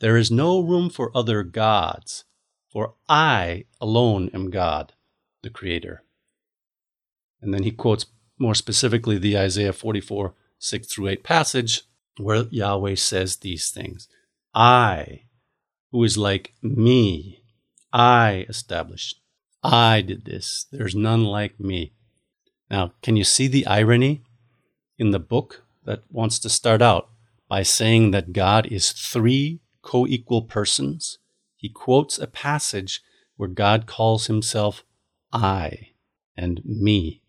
There 0.00 0.16
is 0.16 0.30
no 0.30 0.60
room 0.60 0.90
for 0.90 1.16
other 1.16 1.42
gods, 1.42 2.24
for 2.68 2.94
I 3.08 3.64
alone 3.80 4.30
am 4.34 4.50
God, 4.50 4.94
the 5.42 5.50
Creator. 5.50 6.02
And 7.40 7.52
then 7.52 7.62
he 7.62 7.70
quotes 7.70 8.06
more 8.38 8.54
specifically 8.54 9.18
the 9.18 9.38
Isaiah 9.38 9.72
44, 9.72 10.34
6 10.58 10.86
through 10.86 11.08
8 11.08 11.22
passage 11.22 11.82
where 12.18 12.44
Yahweh 12.50 12.94
says 12.94 13.36
these 13.36 13.70
things 13.70 14.08
I, 14.54 15.22
who 15.90 16.04
is 16.04 16.18
like 16.18 16.52
me, 16.62 17.42
I 17.92 18.46
established, 18.48 19.20
I 19.62 20.02
did 20.02 20.24
this. 20.24 20.66
There's 20.70 20.94
none 20.94 21.24
like 21.24 21.58
me. 21.60 21.92
Now, 22.70 22.92
can 23.02 23.16
you 23.16 23.24
see 23.24 23.48
the 23.48 23.66
irony 23.66 24.22
in 24.98 25.10
the 25.10 25.18
book 25.18 25.64
that 25.84 26.02
wants 26.10 26.38
to 26.40 26.48
start 26.48 26.82
out 26.82 27.08
by 27.48 27.62
saying 27.62 28.10
that 28.10 28.32
God 28.32 28.66
is 28.66 28.92
three 28.92 29.60
co 29.82 30.06
equal 30.06 30.42
persons? 30.42 31.18
He 31.56 31.68
quotes 31.68 32.18
a 32.18 32.26
passage 32.26 33.02
where 33.36 33.48
God 33.48 33.86
calls 33.86 34.26
himself 34.26 34.84
I 35.32 35.90
and 36.36 36.60
me. 36.64 37.21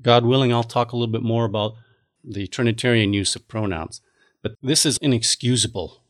God 0.00 0.24
willing, 0.24 0.52
I'll 0.52 0.64
talk 0.64 0.92
a 0.92 0.96
little 0.96 1.12
bit 1.12 1.22
more 1.22 1.44
about 1.44 1.74
the 2.24 2.46
Trinitarian 2.46 3.12
use 3.12 3.34
of 3.36 3.48
pronouns, 3.48 4.00
but 4.42 4.54
this 4.62 4.84
is 4.84 4.98
inexcusable. 4.98 6.02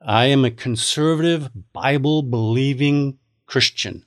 I 0.00 0.26
am 0.26 0.44
a 0.44 0.50
conservative, 0.50 1.50
Bible 1.72 2.22
believing 2.22 3.18
Christian. 3.46 4.04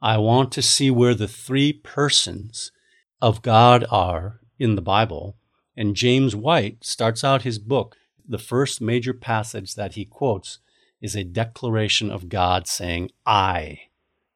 I 0.00 0.18
want 0.18 0.50
to 0.52 0.62
see 0.62 0.90
where 0.90 1.14
the 1.14 1.28
three 1.28 1.72
persons 1.72 2.72
of 3.20 3.42
God 3.42 3.84
are 3.90 4.40
in 4.58 4.74
the 4.74 4.82
Bible. 4.82 5.36
And 5.76 5.94
James 5.94 6.34
White 6.34 6.84
starts 6.84 7.22
out 7.22 7.42
his 7.42 7.58
book. 7.58 7.96
The 8.28 8.38
first 8.38 8.80
major 8.80 9.14
passage 9.14 9.74
that 9.74 9.94
he 9.94 10.04
quotes 10.04 10.58
is 11.00 11.14
a 11.14 11.24
declaration 11.24 12.10
of 12.10 12.28
God 12.28 12.66
saying, 12.66 13.10
I, 13.24 13.80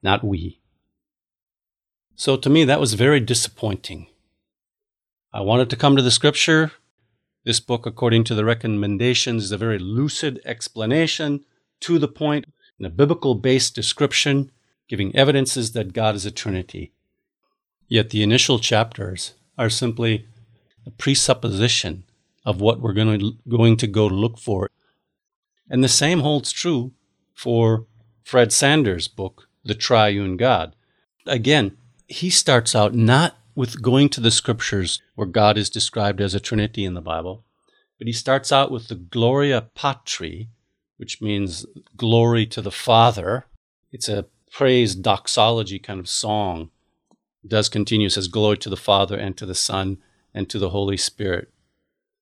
not 0.03 0.25
we. 0.25 0.61
So 2.19 2.39
to 2.39 2.49
me, 2.49 2.65
that 2.65 2.81
was 2.81 2.95
very 2.95 3.21
disappointing. 3.21 4.07
I 5.35 5.43
wanted 5.43 5.69
to 5.69 5.77
come 5.77 5.97
to 5.97 6.03
the 6.03 6.11
scripture. 6.11 6.73
This 7.45 7.61
book, 7.61 7.85
according 7.85 8.25
to 8.25 8.35
the 8.35 8.45
recommendations, 8.45 9.45
is 9.45 9.53
a 9.53 9.59
very 9.59 9.79
lucid 9.79 10.41
explanation, 10.47 11.45
to 11.81 11.99
the 11.99 12.09
point, 12.09 12.47
in 12.81 12.87
a 12.87 12.91
biblical 12.91 13.35
based 13.35 13.75
description 13.75 14.51
giving 14.89 15.15
evidences 15.15 15.73
that 15.73 15.93
God 15.93 16.15
is 16.15 16.25
a 16.25 16.31
Trinity. 16.31 16.93
Yet 17.87 18.09
the 18.09 18.23
initial 18.23 18.59
chapters 18.59 19.35
are 19.59 19.69
simply 19.69 20.27
a 20.87 20.91
presupposition 20.91 22.05
of 22.47 22.63
what 22.63 22.81
we're 22.81 22.95
going 22.95 23.21
to, 23.21 23.33
going 23.47 23.77
to 23.77 23.87
go 23.87 24.07
look 24.07 24.39
for. 24.39 24.71
And 25.69 25.85
the 25.85 25.89
same 25.89 26.21
holds 26.21 26.51
true 26.51 26.93
for 27.35 27.87
Fred 28.25 28.53
Sanders' 28.53 29.07
book, 29.07 29.49
The 29.65 29.75
Triune 29.75 30.39
God. 30.39 30.75
Again, 31.27 31.77
he 32.07 32.31
starts 32.31 32.75
out 32.75 32.95
not 32.95 33.37
with 33.55 33.83
going 33.83 34.09
to 34.11 34.21
the 34.21 34.31
scriptures 34.31 35.01
where 35.15 35.27
God 35.27 35.57
is 35.57 35.71
described 35.71 36.21
as 36.21 36.35
a 36.35 36.41
Trinity 36.41 36.85
in 36.85 36.95
the 36.95 37.01
Bible, 37.01 37.45
but 37.99 38.07
he 38.07 38.13
starts 38.13 38.53
out 38.53 38.71
with 38.71 38.89
the 38.89 38.95
Gloria 38.95 39.63
Patri, 39.75 40.51
which 40.99 41.23
means 41.23 41.65
glory 41.97 42.47
to 42.47 42.61
the 42.61 42.71
Father. 42.71 43.47
It's 43.93 44.09
a 44.09 44.27
praise 44.51 44.95
doxology 44.95 45.79
kind 45.79 46.01
of 46.01 46.09
song 46.09 46.71
It 47.45 47.51
does 47.51 47.69
continue 47.69 48.09
says 48.09 48.29
glory 48.29 48.57
to 48.59 48.71
the 48.71 48.77
father 48.77 49.17
and 49.17 49.37
to 49.37 49.45
the 49.45 49.55
son 49.55 49.99
and 50.33 50.49
to 50.49 50.59
the 50.59 50.71
holy 50.71 50.97
spirit 50.97 51.53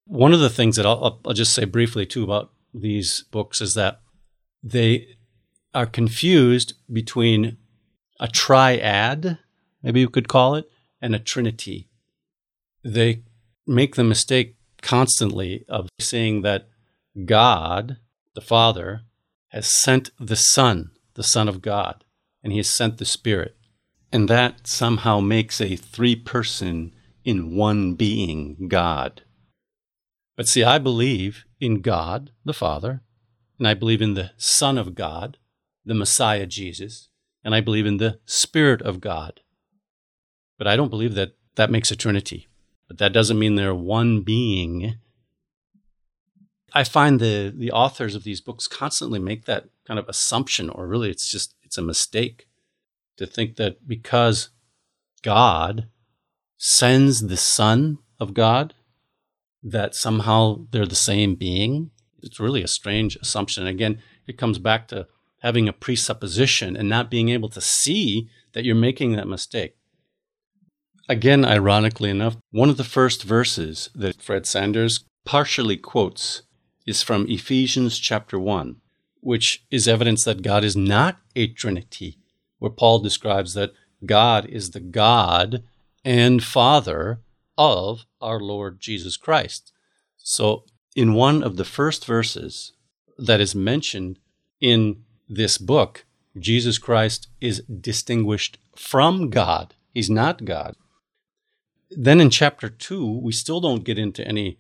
one 0.07 0.33
of 0.33 0.41
the 0.41 0.51
things 0.51 0.77
that 0.77 0.87
I'll, 0.87 1.21
I'll 1.25 1.33
just 1.33 1.55
say 1.55 1.65
briefly 1.65 2.07
too 2.07 2.25
about 2.25 2.53
these 2.73 3.25
books 3.31 3.61
is 3.61 3.75
that 3.75 4.01
they 4.63 5.17
are 5.73 5.87
confused 5.87 6.75
between 6.93 7.57
a 8.21 8.29
triad 8.29 9.39
maybe 9.85 10.01
you 10.01 10.09
could 10.09 10.27
call 10.27 10.57
it 10.57 10.69
and 11.01 11.15
a 11.15 11.21
trinity 11.21 11.89
they 12.83 13.23
make 13.67 13.95
the 13.95 14.03
mistake 14.03 14.57
constantly 14.83 15.65
of 15.69 15.89
saying 16.01 16.43
that 16.43 16.69
god 17.25 17.99
the 18.35 18.41
father 18.41 19.03
has 19.51 19.69
sent 19.69 20.11
the 20.19 20.37
son 20.37 20.91
the 21.15 21.23
son 21.23 21.49
of 21.49 21.63
god 21.63 22.05
and 22.45 22.53
he 22.53 22.59
has 22.59 22.73
sent 22.73 22.99
the 22.99 23.07
Spirit. 23.07 23.57
And 24.13 24.29
that 24.29 24.69
somehow 24.69 25.19
makes 25.19 25.61
a 25.61 25.75
three 25.75 26.15
person 26.15 26.95
in 27.25 27.57
one 27.57 27.95
being 27.95 28.69
God. 28.69 29.23
But 30.37 30.47
see, 30.47 30.63
I 30.63 30.79
believe 30.79 31.47
in 31.59 31.81
God 31.81 32.31
the 32.45 32.53
Father, 32.53 33.03
and 33.59 33.67
I 33.67 33.75
believe 33.75 34.03
in 34.03 34.15
the 34.15 34.33
Son 34.37 34.77
of 34.77 34.95
God, 34.95 35.39
the 35.85 35.95
Messiah 35.95 36.47
Jesus, 36.47 37.09
and 37.43 37.55
I 37.55 37.61
believe 37.61 37.87
in 37.87 37.97
the 37.97 38.21
Spirit 38.27 38.83
of 38.83 39.01
God. 39.01 39.41
But 40.59 40.67
I 40.67 40.77
don't 40.77 40.91
believe 40.91 41.15
that 41.15 41.35
that 41.57 41.71
makes 41.71 41.91
a 41.91 41.97
Trinity. 41.97 42.49
But 42.89 42.99
that 42.99 43.13
doesn't 43.13 43.39
mean 43.39 43.55
they're 43.55 43.75
one 43.75 44.23
being. 44.23 44.97
I 46.73 46.85
find 46.85 47.21
the, 47.21 47.53
the 47.55 47.71
authors 47.71 48.15
of 48.15 48.25
these 48.25 48.41
books 48.41 48.67
constantly 48.67 49.19
make 49.19 49.45
that 49.45 49.69
kind 49.87 49.99
of 49.99 50.09
assumption, 50.09 50.71
or 50.71 50.87
really 50.87 51.11
it's 51.11 51.31
just 51.31 51.55
it's 51.63 51.79
a 51.79 51.83
mistake 51.83 52.47
to 53.17 53.27
think 53.27 53.57
that 53.57 53.87
because 53.87 54.51
God 55.23 55.89
sends 56.59 57.21
the 57.21 57.37
Son 57.37 57.99
of 58.19 58.35
God, 58.35 58.75
that 59.63 59.95
somehow 59.95 60.67
they're 60.71 60.87
the 60.87 60.95
same 60.95 61.35
being. 61.35 61.91
It's 62.23 62.41
really 62.41 62.63
a 62.63 62.69
strange 62.69 63.17
assumption. 63.17 63.67
Again, 63.67 64.01
it 64.27 64.39
comes 64.39 64.59
back 64.59 64.89
to 64.89 65.07
having 65.43 65.69
a 65.69 65.73
presupposition 65.73 66.77
and 66.77 66.89
not 66.89 67.11
being 67.11 67.29
able 67.29 67.49
to 67.51 67.61
see 67.61 68.29
that 68.53 68.65
you're 68.65 68.75
making 68.75 69.13
that 69.13 69.29
mistake. 69.29 69.77
Again, 71.09 71.45
ironically 71.45 72.11
enough, 72.11 72.37
one 72.51 72.71
of 72.71 72.77
the 72.77 72.85
first 72.85 73.23
verses 73.23 73.91
that 73.95 74.23
Fred 74.23 74.47
Sanders 74.47 75.05
partially 75.25 75.77
quotes 75.77 76.43
is 76.87 77.03
from 77.03 77.27
Ephesians 77.29 77.99
chapter 77.99 78.39
1 78.39 78.81
which 79.25 79.65
is 79.71 79.89
evidence 79.89 80.23
that 80.25 80.43
God 80.43 80.63
is 80.63 80.77
not 80.77 81.17
a 81.35 81.49
Trinity, 81.49 82.19
where 82.59 82.71
Paul 82.71 82.99
describes 82.99 83.55
that 83.55 83.73
God 84.05 84.45
is 84.45 84.71
the 84.71 84.81
God 84.81 85.65
and 86.05 86.45
Father 86.45 87.21
of 87.57 88.05
our 88.21 88.39
Lord 88.39 88.81
Jesus 88.81 89.17
Christ. 89.17 89.73
So, 90.19 90.67
in 90.95 91.15
one 91.15 91.43
of 91.43 91.57
the 91.57 91.65
first 91.65 92.05
verses 92.05 92.73
that 93.17 93.41
is 93.41 93.55
mentioned 93.55 94.19
in 94.61 95.05
this 95.27 95.57
book, 95.57 96.05
Jesus 96.39 96.77
Christ 96.77 97.29
is 97.41 97.61
distinguished 97.63 98.59
from 98.77 99.31
God. 99.31 99.75
He's 99.95 100.11
not 100.11 100.45
God. 100.45 100.77
Then 101.97 102.21
in 102.21 102.31
chapter 102.31 102.69
2, 102.69 103.21
we 103.21 103.33
still 103.33 103.61
don't 103.61 103.85
get 103.85 103.99
into 103.99 104.27
any 104.27 104.59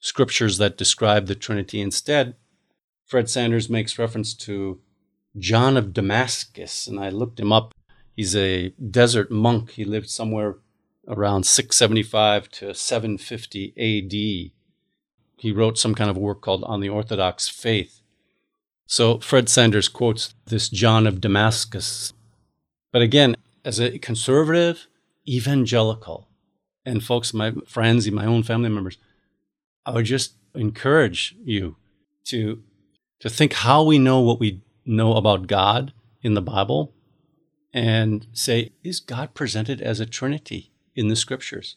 scriptures 0.00 0.58
that 0.58 0.78
describe 0.78 1.26
the 1.26 1.34
Trinity. 1.34 1.80
Instead, 1.80 2.36
Fred 3.06 3.28
Sanders 3.28 3.70
makes 3.70 3.98
reference 3.98 4.34
to 4.34 4.80
John 5.36 5.76
of 5.76 5.92
Damascus, 5.92 6.86
and 6.86 7.00
I 7.00 7.08
looked 7.10 7.40
him 7.40 7.52
up. 7.52 7.74
He's 8.14 8.36
a 8.36 8.70
desert 8.70 9.30
monk. 9.30 9.72
He 9.72 9.84
lived 9.84 10.10
somewhere 10.10 10.56
around 11.06 11.44
675 11.44 12.48
to 12.50 12.74
750 12.74 13.72
AD. 13.76 14.52
He 15.40 15.52
wrote 15.52 15.78
some 15.78 15.94
kind 15.94 16.10
of 16.10 16.18
work 16.18 16.42
called 16.42 16.64
On 16.64 16.80
the 16.80 16.88
Orthodox 16.88 17.48
Faith. 17.48 18.00
So 18.86 19.20
Fred 19.20 19.48
Sanders 19.48 19.88
quotes 19.88 20.34
this 20.46 20.68
John 20.68 21.06
of 21.06 21.20
Damascus. 21.20 22.12
But 22.92 23.02
again, 23.02 23.36
as 23.64 23.78
a 23.78 23.98
conservative, 23.98 24.86
evangelical, 25.26 26.27
and 26.88 27.04
folks, 27.04 27.34
my 27.34 27.52
friends, 27.66 28.06
and 28.06 28.16
my 28.16 28.24
own 28.24 28.42
family 28.42 28.70
members, 28.70 28.96
I 29.84 29.92
would 29.92 30.06
just 30.06 30.34
encourage 30.54 31.36
you 31.44 31.76
to 32.24 32.62
to 33.20 33.28
think 33.28 33.52
how 33.52 33.82
we 33.82 33.98
know 33.98 34.20
what 34.20 34.40
we 34.40 34.62
know 34.86 35.14
about 35.14 35.48
God 35.48 35.92
in 36.22 36.34
the 36.34 36.42
Bible 36.42 36.94
and 37.74 38.26
say, 38.32 38.72
is 38.84 39.00
God 39.00 39.34
presented 39.34 39.82
as 39.82 39.98
a 39.98 40.06
Trinity 40.06 40.70
in 40.94 41.08
the 41.08 41.16
scriptures? 41.16 41.76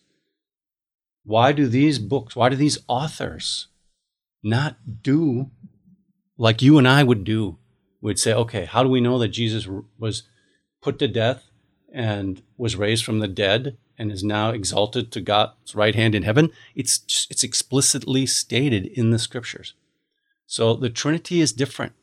Why 1.24 1.52
do 1.52 1.68
these 1.68 1.98
books, 1.98 2.36
why 2.36 2.50
do 2.50 2.56
these 2.56 2.78
authors 2.88 3.68
not 4.44 4.78
do 5.02 5.50
like 6.38 6.62
you 6.62 6.78
and 6.78 6.88
I 6.88 7.04
would 7.04 7.24
do? 7.24 7.58
We'd 8.02 8.20
say, 8.20 8.34
okay, 8.34 8.66
how 8.66 8.84
do 8.84 8.90
we 8.90 9.02
know 9.02 9.18
that 9.18 9.30
Jesus 9.30 9.68
was 9.98 10.24
put 10.82 11.00
to 11.00 11.08
death 11.08 11.50
and 11.92 12.44
was 12.56 12.76
raised 12.76 13.04
from 13.04 13.20
the 13.20 13.28
dead 13.28 13.78
and 14.02 14.12
is 14.12 14.24
now 14.24 14.50
exalted 14.50 15.12
to 15.12 15.22
God's 15.22 15.76
right 15.76 15.94
hand 15.94 16.16
in 16.16 16.24
heaven? 16.24 16.50
It's, 16.76 17.28
it's 17.30 17.44
explicitly 17.44 18.26
stated 18.26 18.88
in 18.88 19.12
the 19.12 19.20
scriptures. 19.20 19.76
So 20.48 20.74
the 20.74 20.90
Trinity 20.90 21.40
is 21.40 21.54
different. 21.54 21.94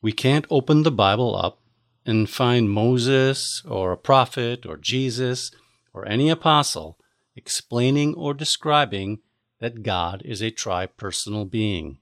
We 0.00 0.12
can't 0.12 0.46
open 0.48 0.84
the 0.84 0.92
Bible 0.92 1.34
up 1.34 1.58
and 2.06 2.30
find 2.30 2.70
Moses 2.70 3.64
or 3.68 3.90
a 3.90 3.96
prophet 3.96 4.64
or 4.64 4.76
Jesus 4.76 5.50
or 5.92 6.06
any 6.06 6.30
apostle 6.30 6.96
explaining 7.34 8.14
or 8.14 8.32
describing 8.32 9.18
that 9.58 9.82
God 9.82 10.22
is 10.24 10.40
a 10.40 10.52
tri-personal 10.52 11.46
being. 11.46 11.98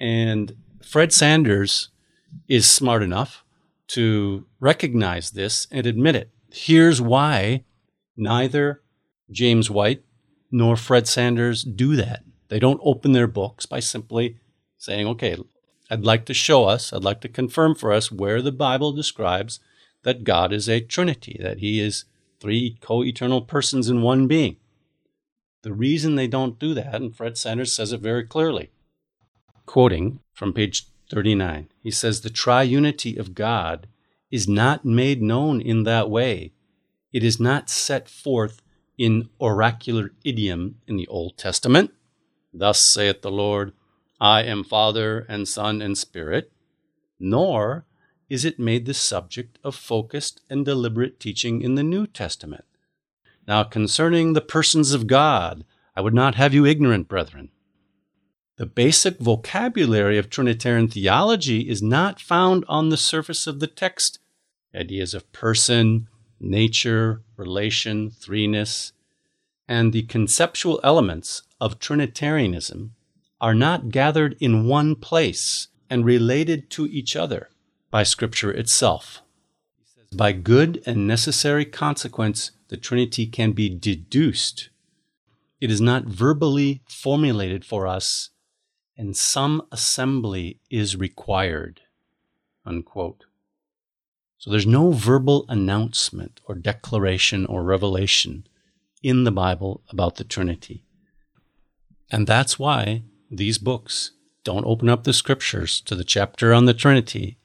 And 0.00 0.56
Fred 0.82 1.12
Sanders 1.12 1.90
is 2.48 2.72
smart 2.72 3.02
enough 3.02 3.44
to 3.88 4.46
recognize 4.58 5.32
this 5.32 5.66
and 5.70 5.86
admit 5.86 6.16
it. 6.16 6.30
Here's 6.50 7.00
why 7.00 7.64
neither 8.18 8.82
James 9.30 9.70
White 9.70 10.04
nor 10.50 10.76
Fred 10.76 11.06
Sanders 11.06 11.62
do 11.62 11.96
that. 11.96 12.24
They 12.48 12.58
don't 12.58 12.80
open 12.82 13.12
their 13.12 13.26
books 13.26 13.66
by 13.66 13.80
simply 13.80 14.38
saying, 14.78 15.06
okay, 15.06 15.36
I'd 15.90 16.04
like 16.04 16.24
to 16.26 16.34
show 16.34 16.64
us, 16.64 16.92
I'd 16.92 17.04
like 17.04 17.20
to 17.22 17.28
confirm 17.28 17.74
for 17.74 17.92
us 17.92 18.12
where 18.12 18.42
the 18.42 18.52
Bible 18.52 18.92
describes 18.92 19.60
that 20.02 20.24
God 20.24 20.52
is 20.52 20.68
a 20.68 20.80
Trinity, 20.80 21.38
that 21.40 21.58
He 21.58 21.80
is 21.80 22.04
three 22.40 22.78
co 22.80 23.02
eternal 23.02 23.42
persons 23.42 23.88
in 23.88 24.02
one 24.02 24.26
being. 24.26 24.56
The 25.62 25.72
reason 25.72 26.14
they 26.14 26.28
don't 26.28 26.58
do 26.58 26.72
that, 26.74 26.94
and 26.94 27.14
Fred 27.14 27.36
Sanders 27.36 27.74
says 27.74 27.92
it 27.92 28.00
very 28.00 28.24
clearly, 28.24 28.70
quoting 29.66 30.20
from 30.32 30.52
page 30.52 30.86
39, 31.10 31.68
he 31.82 31.90
says, 31.90 32.20
The 32.20 32.30
triunity 32.30 33.18
of 33.18 33.34
God 33.34 33.88
is 34.30 34.46
not 34.46 34.84
made 34.84 35.22
known 35.22 35.60
in 35.60 35.84
that 35.84 36.10
way. 36.10 36.52
It 37.18 37.24
is 37.24 37.40
not 37.40 37.68
set 37.68 38.08
forth 38.08 38.62
in 38.96 39.28
oracular 39.40 40.12
idiom 40.22 40.76
in 40.86 40.96
the 40.96 41.08
Old 41.08 41.36
Testament. 41.36 41.92
Thus 42.54 42.92
saith 42.92 43.22
the 43.22 43.30
Lord, 43.32 43.72
I 44.20 44.44
am 44.44 44.62
Father 44.62 45.26
and 45.28 45.48
Son 45.48 45.82
and 45.82 45.98
Spirit, 45.98 46.52
nor 47.18 47.84
is 48.28 48.44
it 48.44 48.60
made 48.60 48.86
the 48.86 48.94
subject 48.94 49.58
of 49.64 49.74
focused 49.74 50.42
and 50.48 50.64
deliberate 50.64 51.18
teaching 51.18 51.60
in 51.60 51.74
the 51.74 51.82
New 51.82 52.06
Testament. 52.06 52.66
Now, 53.48 53.64
concerning 53.64 54.34
the 54.34 54.40
persons 54.40 54.92
of 54.92 55.08
God, 55.08 55.64
I 55.96 56.02
would 56.02 56.14
not 56.14 56.36
have 56.36 56.54
you 56.54 56.64
ignorant, 56.64 57.08
brethren. 57.08 57.50
The 58.58 58.66
basic 58.66 59.18
vocabulary 59.18 60.18
of 60.18 60.30
Trinitarian 60.30 60.86
theology 60.86 61.68
is 61.68 61.82
not 61.82 62.20
found 62.20 62.64
on 62.68 62.90
the 62.90 62.96
surface 62.96 63.48
of 63.48 63.58
the 63.58 63.66
text. 63.66 64.20
Ideas 64.72 65.14
of 65.14 65.32
person, 65.32 66.06
nature, 66.40 67.22
relation, 67.36 68.10
threeness, 68.10 68.92
and 69.66 69.92
the 69.92 70.02
conceptual 70.02 70.80
elements 70.82 71.42
of 71.60 71.78
Trinitarianism 71.78 72.94
are 73.40 73.54
not 73.54 73.90
gathered 73.90 74.36
in 74.40 74.66
one 74.66 74.96
place 74.96 75.68
and 75.90 76.04
related 76.04 76.70
to 76.70 76.86
each 76.86 77.16
other 77.16 77.48
by 77.90 78.02
Scripture 78.02 78.50
itself. 78.50 79.22
By 80.14 80.32
good 80.32 80.82
and 80.86 81.06
necessary 81.06 81.64
consequence, 81.64 82.52
the 82.68 82.76
Trinity 82.76 83.26
can 83.26 83.52
be 83.52 83.68
deduced. 83.68 84.70
It 85.60 85.70
is 85.70 85.80
not 85.80 86.04
verbally 86.04 86.82
formulated 86.88 87.64
for 87.64 87.86
us, 87.86 88.30
and 88.96 89.16
some 89.16 89.62
assembly 89.70 90.60
is 90.70 90.96
required. 90.96 91.82
Unquote. 92.64 93.24
So 94.38 94.50
there's 94.50 94.66
no 94.66 94.92
verbal 94.92 95.44
announcement 95.48 96.40
or 96.44 96.54
declaration 96.54 97.44
or 97.44 97.64
revelation 97.64 98.46
in 99.02 99.24
the 99.24 99.32
Bible 99.32 99.82
about 99.90 100.16
the 100.16 100.24
Trinity. 100.24 100.84
And 102.10 102.26
that's 102.26 102.58
why 102.58 103.02
these 103.30 103.58
books 103.58 104.12
don't 104.44 104.64
open 104.64 104.88
up 104.88 105.04
the 105.04 105.12
scriptures 105.12 105.80
to 105.82 105.94
the 105.94 106.04
chapter 106.04 106.54
on 106.54 106.66
the 106.66 106.74
Trinity 106.74 107.38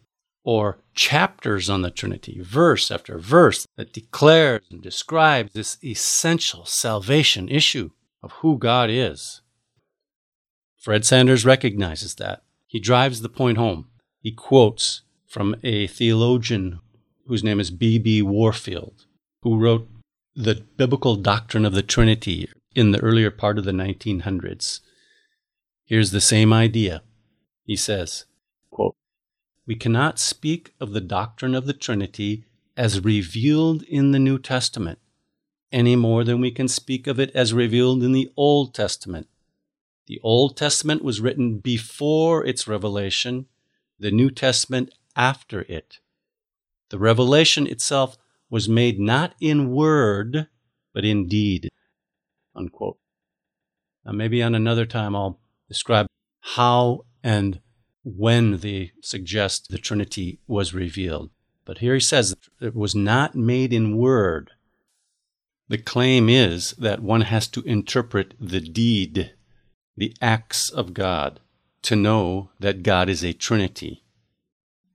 or 0.43 0.79
chapters 0.93 1.69
on 1.69 1.81
the 1.81 1.89
Trinity, 1.89 2.39
verse 2.41 2.91
after 2.91 3.17
verse, 3.17 3.65
that 3.75 3.93
declares 3.93 4.61
and 4.69 4.81
describes 4.81 5.53
this 5.53 5.77
essential 5.83 6.65
salvation 6.65 7.49
issue 7.49 7.89
of 8.21 8.31
who 8.33 8.57
God 8.57 8.89
is. 8.89 9.41
Fred 10.77 11.05
Sanders 11.05 11.45
recognizes 11.45 12.15
that. 12.15 12.43
He 12.67 12.79
drives 12.79 13.21
the 13.21 13.29
point 13.29 13.57
home. 13.57 13.87
He 14.19 14.31
quotes 14.31 15.01
from 15.27 15.55
a 15.63 15.87
theologian 15.87 16.79
whose 17.27 17.43
name 17.43 17.59
is 17.59 17.71
B.B. 17.71 18.21
Warfield, 18.21 19.05
who 19.41 19.57
wrote 19.57 19.89
The 20.35 20.63
Biblical 20.77 21.15
Doctrine 21.15 21.65
of 21.65 21.73
the 21.73 21.83
Trinity 21.83 22.49
in 22.75 22.91
the 22.91 22.99
earlier 22.99 23.31
part 23.31 23.57
of 23.57 23.65
the 23.65 23.71
1900s. 23.71 24.79
Here's 25.85 26.11
the 26.11 26.21
same 26.21 26.51
idea. 26.51 27.03
He 27.65 27.75
says, 27.75 28.25
quote, 28.71 28.95
We 29.65 29.75
cannot 29.75 30.19
speak 30.19 30.73
of 30.79 30.91
the 30.91 31.01
doctrine 31.01 31.55
of 31.55 31.65
the 31.65 31.73
Trinity 31.73 32.45
as 32.75 33.03
revealed 33.03 33.83
in 33.83 34.11
the 34.11 34.19
New 34.19 34.39
Testament 34.39 34.99
any 35.73 35.95
more 35.95 36.23
than 36.23 36.39
we 36.39 36.51
can 36.51 36.67
speak 36.67 37.07
of 37.07 37.19
it 37.19 37.31
as 37.35 37.51
revealed 37.53 38.03
in 38.03 38.11
the 38.11 38.31
Old 38.37 38.73
Testament. 38.75 39.27
The 40.05 40.19
Old 40.23 40.55
Testament 40.55 41.03
was 41.03 41.19
written 41.19 41.57
before 41.57 42.45
its 42.45 42.67
revelation, 42.67 43.47
the 43.99 44.11
New 44.11 44.29
Testament 44.29 44.93
after 45.15 45.61
it. 45.61 45.99
The 46.93 46.99
revelation 46.99 47.65
itself 47.65 48.19
was 48.51 48.69
made 48.69 48.99
not 48.99 49.33
in 49.41 49.71
word, 49.71 50.45
but 50.93 51.03
in 51.03 51.27
deed. 51.27 51.69
Unquote. 52.55 52.99
Now, 54.05 54.11
maybe 54.11 54.43
on 54.43 54.53
another 54.53 54.85
time 54.85 55.15
I'll 55.15 55.39
describe 55.67 56.05
how 56.41 57.05
and 57.23 57.61
when 58.03 58.57
they 58.57 58.91
suggest 59.01 59.69
the 59.69 59.79
Trinity 59.79 60.39
was 60.45 60.75
revealed. 60.75 61.31
But 61.65 61.79
here 61.79 61.95
he 61.95 61.99
says 61.99 62.35
it 62.61 62.75
was 62.75 62.93
not 62.93 63.33
made 63.33 63.73
in 63.73 63.97
word. 63.97 64.51
The 65.69 65.79
claim 65.79 66.29
is 66.29 66.73
that 66.73 67.01
one 67.01 67.21
has 67.21 67.47
to 67.47 67.63
interpret 67.63 68.35
the 68.39 68.61
deed, 68.61 69.33
the 69.97 70.15
acts 70.21 70.69
of 70.69 70.93
God, 70.93 71.39
to 71.81 71.95
know 71.95 72.51
that 72.59 72.83
God 72.83 73.09
is 73.09 73.23
a 73.23 73.33
Trinity. 73.33 74.03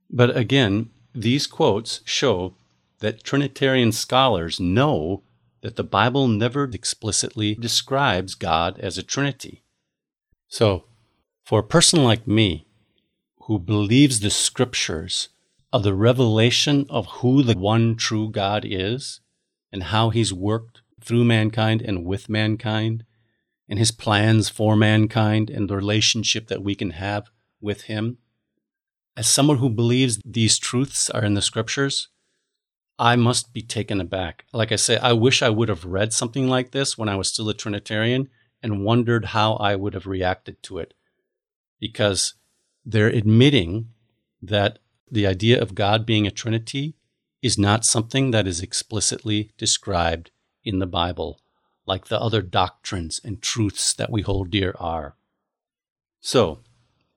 But 0.09 0.37
again, 0.37 0.91
these 1.13 1.47
quotes 1.47 2.01
show 2.05 2.55
that 2.99 3.23
Trinitarian 3.23 3.91
scholars 3.91 4.59
know 4.59 5.23
that 5.61 5.75
the 5.75 5.83
Bible 5.83 6.27
never 6.27 6.63
explicitly 6.65 7.55
describes 7.55 8.35
God 8.35 8.79
as 8.79 8.97
a 8.97 9.03
Trinity. 9.03 9.63
So, 10.47 10.85
for 11.43 11.59
a 11.59 11.63
person 11.63 12.03
like 12.03 12.27
me, 12.27 12.65
who 13.43 13.59
believes 13.59 14.19
the 14.19 14.29
scriptures 14.29 15.29
are 15.73 15.79
the 15.79 15.93
revelation 15.93 16.85
of 16.89 17.07
who 17.07 17.43
the 17.43 17.57
one 17.57 17.95
true 17.95 18.29
God 18.29 18.63
is 18.65 19.21
and 19.71 19.83
how 19.83 20.09
he's 20.09 20.33
worked 20.33 20.81
through 21.01 21.23
mankind 21.25 21.81
and 21.81 22.05
with 22.05 22.29
mankind 22.29 23.05
and 23.67 23.77
his 23.77 23.91
plans 23.91 24.49
for 24.49 24.75
mankind 24.75 25.49
and 25.49 25.69
the 25.69 25.75
relationship 25.75 26.47
that 26.47 26.63
we 26.63 26.75
can 26.75 26.91
have 26.91 27.29
with 27.61 27.83
him, 27.83 28.17
as 29.17 29.27
someone 29.27 29.57
who 29.57 29.69
believes 29.69 30.19
these 30.25 30.57
truths 30.57 31.09
are 31.09 31.23
in 31.23 31.33
the 31.33 31.41
scriptures, 31.41 32.09
I 32.97 33.15
must 33.15 33.53
be 33.53 33.61
taken 33.61 34.01
aback. 34.01 34.45
Like 34.53 34.71
I 34.71 34.75
say, 34.75 34.97
I 34.97 35.13
wish 35.13 35.41
I 35.41 35.49
would 35.49 35.69
have 35.69 35.85
read 35.85 36.13
something 36.13 36.47
like 36.47 36.71
this 36.71 36.97
when 36.97 37.09
I 37.09 37.15
was 37.15 37.29
still 37.29 37.49
a 37.49 37.53
Trinitarian 37.53 38.29
and 38.61 38.83
wondered 38.83 39.25
how 39.25 39.53
I 39.53 39.75
would 39.75 39.93
have 39.93 40.05
reacted 40.05 40.61
to 40.63 40.79
it. 40.79 40.93
Because 41.79 42.33
they're 42.85 43.07
admitting 43.07 43.89
that 44.41 44.79
the 45.09 45.25
idea 45.25 45.61
of 45.61 45.75
God 45.75 46.05
being 46.05 46.27
a 46.27 46.31
Trinity 46.31 46.95
is 47.41 47.57
not 47.57 47.85
something 47.85 48.31
that 48.31 48.47
is 48.47 48.61
explicitly 48.61 49.51
described 49.57 50.31
in 50.63 50.79
the 50.79 50.87
Bible, 50.87 51.39
like 51.85 52.07
the 52.07 52.19
other 52.19 52.41
doctrines 52.41 53.21
and 53.23 53.41
truths 53.41 53.93
that 53.93 54.11
we 54.11 54.21
hold 54.21 54.51
dear 54.51 54.75
are. 54.77 55.15
So, 56.19 56.59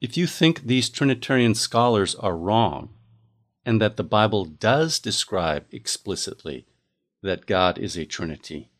if 0.03 0.17
you 0.17 0.27
think 0.27 0.63
these 0.63 0.91
Trinitarian 0.91 1.55
scholars 1.55 2.17
are 2.17 2.37
wrong, 2.37 2.89
and 3.65 3.81
that 3.81 3.97
the 3.97 4.03
Bible 4.03 4.45
does 4.45 4.99
describe 4.99 5.65
explicitly 5.71 6.67
that 7.23 7.47
God 7.47 7.79
is 7.79 7.97
a 7.97 8.05
Trinity, 8.05 8.73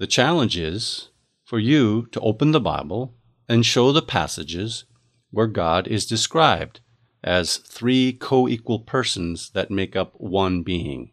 the 0.00 0.08
challenge 0.08 0.58
is 0.58 1.10
for 1.44 1.60
you 1.60 2.08
to 2.10 2.18
open 2.18 2.50
the 2.50 2.60
Bible 2.60 3.14
and 3.48 3.64
show 3.64 3.92
the 3.92 4.02
passages 4.02 4.86
where 5.30 5.46
God 5.46 5.86
is 5.86 6.04
described 6.04 6.80
as 7.22 7.58
three 7.58 8.12
co 8.12 8.48
equal 8.48 8.80
persons 8.80 9.50
that 9.50 9.70
make 9.70 9.94
up 9.94 10.14
one 10.16 10.64
being. 10.64 11.12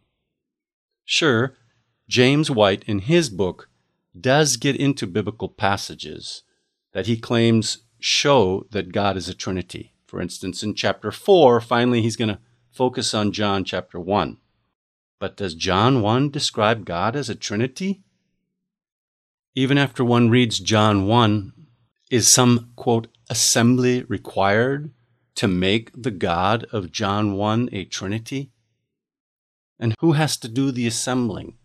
Sure, 1.04 1.54
James 2.08 2.50
White 2.50 2.82
in 2.88 2.98
his 2.98 3.30
book 3.30 3.68
does 4.20 4.56
get 4.56 4.74
into 4.74 5.06
biblical 5.06 5.48
passages 5.48 6.42
that 6.92 7.06
he 7.06 7.16
claims 7.16 7.84
show 8.04 8.66
that 8.70 8.92
God 8.92 9.16
is 9.16 9.28
a 9.28 9.34
Trinity. 9.34 9.92
For 10.06 10.20
instance, 10.20 10.62
in 10.62 10.74
chapter 10.74 11.10
4, 11.10 11.60
finally 11.60 12.02
he's 12.02 12.16
going 12.16 12.28
to 12.28 12.40
focus 12.70 13.14
on 13.14 13.32
John 13.32 13.64
chapter 13.64 13.98
1. 13.98 14.38
But 15.18 15.36
does 15.36 15.54
John 15.54 16.02
1 16.02 16.30
describe 16.30 16.84
God 16.84 17.14
as 17.14 17.28
a 17.28 17.34
Trinity? 17.34 18.02
Even 19.54 19.78
after 19.78 20.04
one 20.04 20.30
reads 20.30 20.58
John 20.58 21.06
1, 21.06 21.52
is 22.10 22.32
some, 22.32 22.72
quote, 22.76 23.08
assembly 23.30 24.02
required 24.02 24.90
to 25.34 25.48
make 25.48 25.90
the 25.94 26.10
God 26.10 26.64
of 26.72 26.92
John 26.92 27.34
1 27.34 27.68
a 27.72 27.84
Trinity? 27.84 28.50
And 29.78 29.94
who 30.00 30.12
has 30.12 30.36
to 30.38 30.48
do 30.48 30.70
the 30.70 30.86
assembling? 30.86 31.56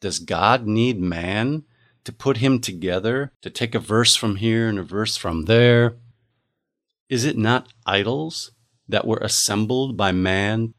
Does 0.00 0.18
God 0.18 0.66
need 0.66 1.00
man 1.00 1.64
to 2.06 2.12
put 2.12 2.38
him 2.38 2.60
together, 2.60 3.32
to 3.42 3.50
take 3.50 3.74
a 3.74 3.80
verse 3.80 4.16
from 4.16 4.36
here 4.36 4.68
and 4.68 4.78
a 4.78 4.82
verse 4.82 5.16
from 5.16 5.44
there? 5.44 5.96
Is 7.08 7.24
it 7.24 7.36
not 7.36 7.72
idols 7.84 8.52
that 8.88 9.06
were 9.06 9.18
assembled 9.18 9.96
by 9.96 10.12
man? 10.12 10.74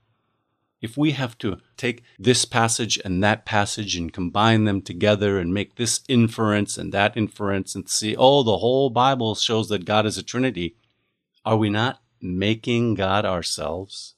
If 0.82 0.96
we 0.96 1.12
have 1.12 1.38
to 1.40 1.58
take 1.76 2.04
this 2.18 2.46
passage 2.46 3.00
and 3.04 3.24
that 3.24 3.46
passage 3.46 3.96
and 3.96 4.14
combine 4.14 4.64
them 4.64 4.82
together 4.82 5.38
and 5.38 5.54
make 5.54 5.76
this 5.76 6.02
inference 6.08 6.78
and 6.78 6.94
that 6.94 7.18
inference 7.18 7.76
and 7.76 7.90
see, 7.90 8.16
oh, 8.16 8.44
the 8.44 8.60
whole 8.60 8.90
Bible 8.90 9.36
shows 9.36 9.70
that 9.70 9.86
God 9.86 10.06
is 10.06 10.18
a 10.18 10.24
Trinity, 10.24 10.76
are 11.44 11.58
we 11.58 11.70
not 11.70 12.02
making 12.22 12.94
God 12.94 13.26
ourselves? 13.26 14.16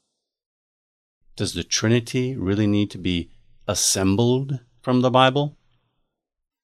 Does 1.36 1.54
the 1.54 1.64
Trinity 1.64 2.36
really 2.36 2.68
need 2.68 2.92
to 2.92 2.98
be 2.98 3.32
assembled 3.68 4.60
from 4.82 5.02
the 5.02 5.12
Bible? 5.12 5.59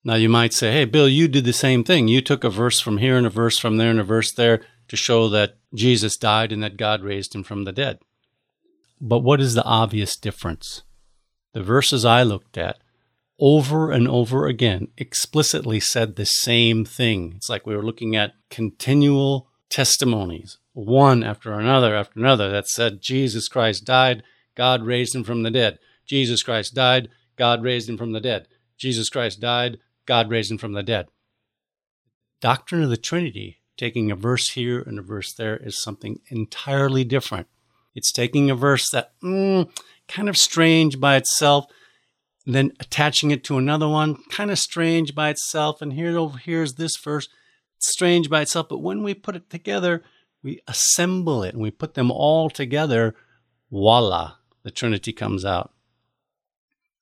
Now 0.05 0.15
you 0.15 0.29
might 0.29 0.53
say, 0.53 0.71
hey, 0.71 0.85
Bill, 0.85 1.09
you 1.09 1.27
did 1.27 1.45
the 1.45 1.51
same 1.51 1.83
thing. 1.83 2.07
You 2.07 2.21
took 2.21 2.43
a 2.43 2.49
verse 2.51 2.79
from 2.79 2.99
here 2.99 3.17
and 3.17 3.25
a 3.25 3.31
verse 3.31 3.57
from 3.57 3.77
there 3.77 3.89
and 3.89 3.99
a 3.99 4.03
verse 4.03 4.31
there 4.31 4.61
to 4.87 4.95
show 4.95 5.27
that 5.29 5.57
Jesus 5.73 6.15
died 6.15 6.51
and 6.51 6.61
that 6.61 6.77
God 6.77 7.01
raised 7.01 7.33
him 7.33 7.43
from 7.43 7.63
the 7.63 7.71
dead. 7.71 7.97
But 9.01 9.19
what 9.19 9.41
is 9.41 9.55
the 9.55 9.63
obvious 9.63 10.15
difference? 10.15 10.83
The 11.53 11.63
verses 11.63 12.05
I 12.05 12.21
looked 12.21 12.55
at 12.55 12.77
over 13.39 13.91
and 13.91 14.07
over 14.07 14.45
again 14.45 14.89
explicitly 14.95 15.79
said 15.79 16.15
the 16.15 16.25
same 16.25 16.85
thing. 16.85 17.33
It's 17.35 17.49
like 17.49 17.65
we 17.65 17.75
were 17.75 17.83
looking 17.83 18.15
at 18.15 18.35
continual 18.51 19.49
testimonies, 19.69 20.59
one 20.73 21.23
after 21.23 21.53
another 21.53 21.95
after 21.95 22.19
another, 22.19 22.51
that 22.51 22.67
said 22.67 23.01
Jesus 23.01 23.47
Christ 23.47 23.85
died, 23.85 24.21
God 24.55 24.85
raised 24.85 25.15
him 25.15 25.23
from 25.23 25.41
the 25.41 25.51
dead. 25.51 25.79
Jesus 26.05 26.43
Christ 26.43 26.75
died, 26.75 27.09
God 27.35 27.63
raised 27.63 27.89
him 27.89 27.97
from 27.97 28.11
the 28.11 28.21
dead. 28.21 28.47
Jesus 28.77 29.09
Christ 29.09 29.41
died, 29.41 29.79
God 30.05 30.29
raised 30.29 30.51
him 30.51 30.57
from 30.57 30.73
the 30.73 30.83
dead. 30.83 31.07
Doctrine 32.41 32.83
of 32.83 32.89
the 32.89 32.97
Trinity, 32.97 33.61
taking 33.77 34.11
a 34.11 34.15
verse 34.15 34.51
here 34.51 34.81
and 34.81 34.99
a 34.99 35.01
verse 35.01 35.33
there, 35.33 35.57
is 35.57 35.81
something 35.81 36.19
entirely 36.29 37.03
different. 37.03 37.47
It's 37.95 38.11
taking 38.11 38.49
a 38.49 38.55
verse 38.55 38.89
that 38.91 39.13
mm, 39.23 39.69
kind 40.07 40.29
of 40.29 40.37
strange 40.37 40.99
by 40.99 41.15
itself, 41.15 41.65
then 42.45 42.73
attaching 42.79 43.31
it 43.31 43.43
to 43.45 43.57
another 43.57 43.87
one, 43.87 44.17
kind 44.29 44.51
of 44.51 44.59
strange 44.59 45.15
by 45.15 45.29
itself, 45.29 45.81
and 45.81 45.93
here 45.93 46.17
over 46.17 46.37
here's 46.37 46.75
this 46.75 46.97
verse, 46.97 47.27
strange 47.79 48.29
by 48.29 48.41
itself. 48.41 48.67
But 48.69 48.79
when 48.83 49.01
we 49.01 49.13
put 49.13 49.35
it 49.35 49.49
together, 49.49 50.03
we 50.43 50.61
assemble 50.67 51.41
it 51.43 51.53
and 51.53 51.61
we 51.63 51.71
put 51.71 51.95
them 51.95 52.11
all 52.11 52.49
together, 52.49 53.15
voila, 53.71 54.35
the 54.63 54.71
Trinity 54.71 55.13
comes 55.13 55.43
out. 55.43 55.71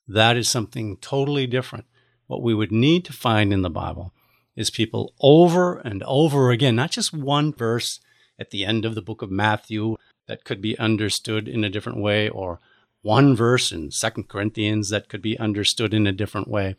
That 0.08 0.38
is 0.38 0.48
something 0.48 0.98
totally 0.98 1.48
different. 1.48 1.86
What 2.28 2.42
we 2.42 2.54
would 2.54 2.72
need 2.72 3.06
to 3.06 3.14
find 3.14 3.54
in 3.54 3.62
the 3.62 3.70
Bible 3.70 4.14
is 4.56 4.70
people 4.70 5.14
over 5.20 5.78
and 5.80 6.04
over 6.04 6.52
again, 6.52 6.76
not 6.76 6.92
just 6.92 7.14
one 7.14 7.54
verse 7.54 8.00
at 8.40 8.52
the 8.52 8.66
end 8.66 8.86
of 8.86 8.96
the 8.96 9.02
book 9.02 9.22
of 9.22 9.32
Matthew 9.32 9.98
that 10.28 10.44
could 10.44 10.62
be 10.62 10.78
understood 10.80 11.48
in 11.48 11.64
a 11.64 11.70
different 11.70 12.00
way, 12.00 12.30
or 12.30 12.60
one 13.02 13.36
verse 13.36 13.72
in 13.72 13.92
Second 13.92 14.30
Corinthians 14.30 14.90
that 14.90 15.10
could 15.10 15.22
be 15.22 15.38
understood 15.38 15.94
in 15.94 16.08
a 16.08 16.12
different 16.12 16.48
way. 16.48 16.76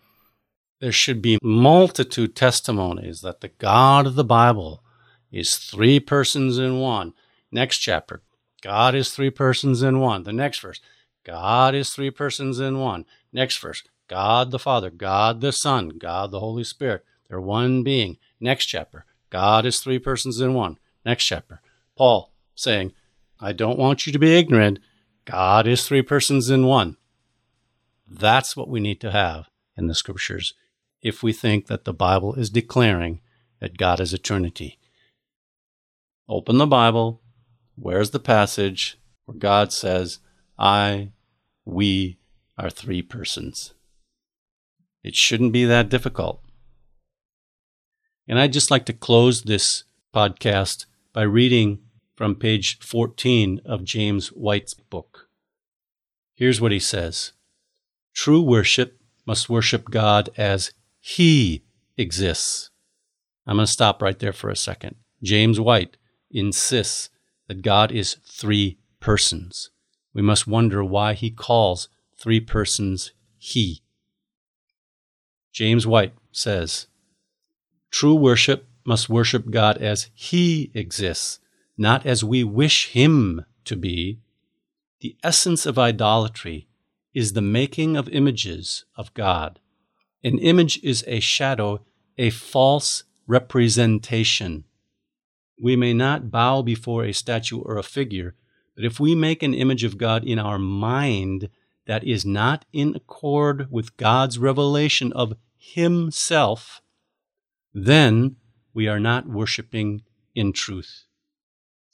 There 0.80 0.92
should 0.92 1.20
be 1.20 1.38
multitude 1.42 2.34
testimonies 2.34 3.20
that 3.20 3.40
the 3.40 3.48
God 3.48 4.06
of 4.06 4.14
the 4.14 4.24
Bible 4.24 4.82
is 5.30 5.56
three 5.56 6.00
persons 6.00 6.58
in 6.58 6.78
one. 6.80 7.12
Next 7.50 7.78
chapter, 7.78 8.22
God 8.62 8.94
is 8.94 9.10
three 9.10 9.30
persons 9.30 9.82
in 9.82 10.00
one. 10.00 10.22
The 10.22 10.32
next 10.32 10.60
verse, 10.60 10.80
God 11.24 11.74
is 11.74 11.90
three 11.90 12.10
persons 12.10 12.60
in 12.60 12.78
one. 12.78 13.04
Next 13.32 13.58
verse, 13.58 13.82
God 14.08 14.50
the 14.50 14.58
Father, 14.58 14.90
God 14.90 15.40
the 15.40 15.52
Son, 15.52 15.90
God 15.98 16.30
the 16.30 16.40
Holy 16.40 16.64
Spirit. 16.64 17.04
They're 17.28 17.40
one 17.40 17.82
being. 17.82 18.18
Next 18.40 18.66
chapter, 18.66 19.06
God 19.30 19.64
is 19.64 19.80
three 19.80 19.98
persons 19.98 20.40
in 20.40 20.54
one. 20.54 20.78
Next 21.04 21.24
chapter, 21.24 21.60
Paul 21.96 22.32
saying, 22.54 22.92
I 23.40 23.52
don't 23.52 23.78
want 23.78 24.06
you 24.06 24.12
to 24.12 24.18
be 24.18 24.36
ignorant. 24.36 24.78
God 25.24 25.66
is 25.66 25.86
three 25.86 26.02
persons 26.02 26.50
in 26.50 26.66
one. 26.66 26.96
That's 28.06 28.56
what 28.56 28.68
we 28.68 28.80
need 28.80 29.00
to 29.00 29.10
have 29.10 29.48
in 29.76 29.86
the 29.86 29.94
scriptures 29.94 30.54
if 31.02 31.22
we 31.22 31.32
think 31.32 31.66
that 31.66 31.84
the 31.84 31.92
Bible 31.92 32.34
is 32.34 32.50
declaring 32.50 33.20
that 33.60 33.76
God 33.76 34.00
is 34.00 34.12
a 34.12 34.18
Trinity. 34.18 34.78
Open 36.28 36.58
the 36.58 36.66
Bible. 36.66 37.20
Where's 37.76 38.10
the 38.10 38.20
passage 38.20 38.98
where 39.24 39.36
God 39.36 39.72
says, 39.72 40.20
I, 40.58 41.10
we 41.64 42.18
are 42.56 42.70
three 42.70 43.02
persons? 43.02 43.73
It 45.04 45.14
shouldn't 45.14 45.52
be 45.52 45.66
that 45.66 45.90
difficult. 45.90 46.42
And 48.26 48.38
I'd 48.38 48.54
just 48.54 48.70
like 48.70 48.86
to 48.86 48.94
close 48.94 49.42
this 49.42 49.84
podcast 50.14 50.86
by 51.12 51.22
reading 51.22 51.80
from 52.16 52.34
page 52.34 52.78
14 52.80 53.60
of 53.66 53.84
James 53.84 54.28
White's 54.28 54.72
book. 54.72 55.28
Here's 56.34 56.60
what 56.60 56.72
he 56.72 56.78
says 56.78 57.32
True 58.14 58.40
worship 58.40 58.98
must 59.26 59.50
worship 59.50 59.90
God 59.90 60.30
as 60.38 60.72
He 61.00 61.64
exists. 61.98 62.70
I'm 63.46 63.56
going 63.56 63.66
to 63.66 63.72
stop 63.72 64.00
right 64.00 64.18
there 64.18 64.32
for 64.32 64.48
a 64.48 64.56
second. 64.56 64.96
James 65.22 65.60
White 65.60 65.98
insists 66.30 67.10
that 67.46 67.62
God 67.62 67.92
is 67.92 68.16
three 68.26 68.78
persons. 69.00 69.70
We 70.14 70.22
must 70.22 70.46
wonder 70.46 70.82
why 70.82 71.12
he 71.12 71.30
calls 71.30 71.88
three 72.18 72.40
persons 72.40 73.12
He. 73.36 73.83
James 75.54 75.86
White 75.86 76.12
says, 76.32 76.88
True 77.90 78.14
worship 78.14 78.66
must 78.84 79.08
worship 79.08 79.50
God 79.50 79.78
as 79.78 80.10
He 80.12 80.70
exists 80.74 81.40
not 81.76 82.06
as 82.06 82.22
we 82.22 82.44
wish 82.44 82.90
him 82.90 83.44
to 83.64 83.76
be, 83.76 84.20
the 85.00 85.16
essence 85.22 85.66
of 85.66 85.78
idolatry 85.78 86.68
is 87.12 87.32
the 87.32 87.42
making 87.42 87.96
of 87.96 88.08
images 88.08 88.84
of 88.96 89.12
God. 89.14 89.60
An 90.22 90.38
image 90.38 90.80
is 90.82 91.04
a 91.06 91.20
shadow, 91.20 91.84
a 92.16 92.30
false 92.30 93.04
representation. 93.26 94.64
We 95.60 95.76
may 95.76 95.92
not 95.92 96.30
bow 96.30 96.62
before 96.62 97.04
a 97.04 97.12
statue 97.12 97.60
or 97.60 97.76
a 97.76 97.82
figure, 97.82 98.34
but 98.74 98.84
if 98.84 98.98
we 98.98 99.14
make 99.14 99.42
an 99.42 99.54
image 99.54 99.84
of 99.84 99.98
God 99.98 100.24
in 100.24 100.38
our 100.38 100.58
mind 100.58 101.48
that 101.86 102.02
is 102.04 102.24
not 102.24 102.64
in 102.72 102.94
accord 102.96 103.68
with 103.70 103.96
God's 103.96 104.38
revelation 104.38 105.12
of 105.12 105.34
Himself, 105.72 106.82
then 107.72 108.36
we 108.72 108.86
are 108.88 109.00
not 109.00 109.28
worshiping 109.28 110.02
in 110.34 110.52
truth 110.52 111.06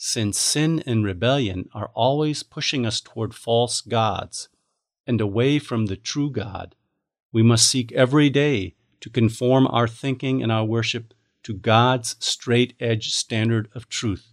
since 0.03 0.39
sin 0.39 0.83
and 0.87 1.05
rebellion 1.05 1.69
are 1.75 1.91
always 1.95 2.43
pushing 2.43 2.87
us 2.87 3.03
toward 3.03 3.35
false 3.35 3.83
gods 3.83 4.49
and 5.07 5.21
away 5.21 5.59
from 5.59 5.87
the 5.87 5.97
true 5.97 6.31
God, 6.31 6.75
we 7.33 7.43
must 7.43 7.69
seek 7.69 7.93
every 7.93 8.31
day 8.31 8.77
to 9.03 9.11
conform 9.11 9.67
our 9.67 9.87
thinking 9.87 10.43
and 10.43 10.51
our 10.51 10.65
worship 10.65 11.13
to 11.43 11.53
God's 11.53 12.17
straight 12.19 12.73
edge 12.81 13.13
standard 13.13 13.69
of 13.75 13.91
truth, 13.91 14.33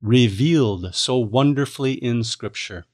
revealed 0.00 0.94
so 0.94 1.18
wonderfully 1.18 1.94
in 1.94 2.22
Scripture. 2.22 2.84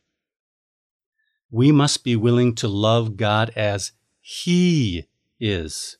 We 1.50 1.72
must 1.72 2.04
be 2.04 2.16
willing 2.16 2.54
to 2.54 2.68
love 2.68 3.18
God 3.18 3.50
as 3.54 3.92
He 4.18 5.08
is, 5.44 5.98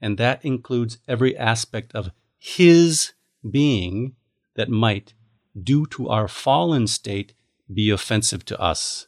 and 0.00 0.18
that 0.18 0.44
includes 0.44 0.98
every 1.06 1.36
aspect 1.36 1.94
of 1.94 2.10
His 2.38 3.12
being 3.48 4.16
that 4.56 4.68
might 4.68 5.14
due 5.60 5.86
to 5.86 6.08
our 6.08 6.28
fallen 6.28 6.86
state, 6.86 7.34
be 7.72 7.90
offensive 7.90 8.44
to 8.46 8.60
us, 8.60 9.06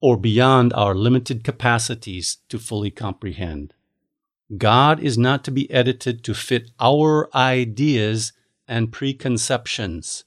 or 0.00 0.16
beyond 0.16 0.72
our 0.72 0.94
limited 0.94 1.44
capacities 1.44 2.38
to 2.48 2.58
fully 2.58 2.90
comprehend. 2.90 3.74
God 4.56 5.00
is 5.00 5.18
not 5.18 5.44
to 5.44 5.50
be 5.50 5.70
edited 5.70 6.22
to 6.24 6.34
fit 6.34 6.70
our 6.78 7.28
ideas 7.34 8.32
and 8.68 8.92
preconceptions. 8.92 10.24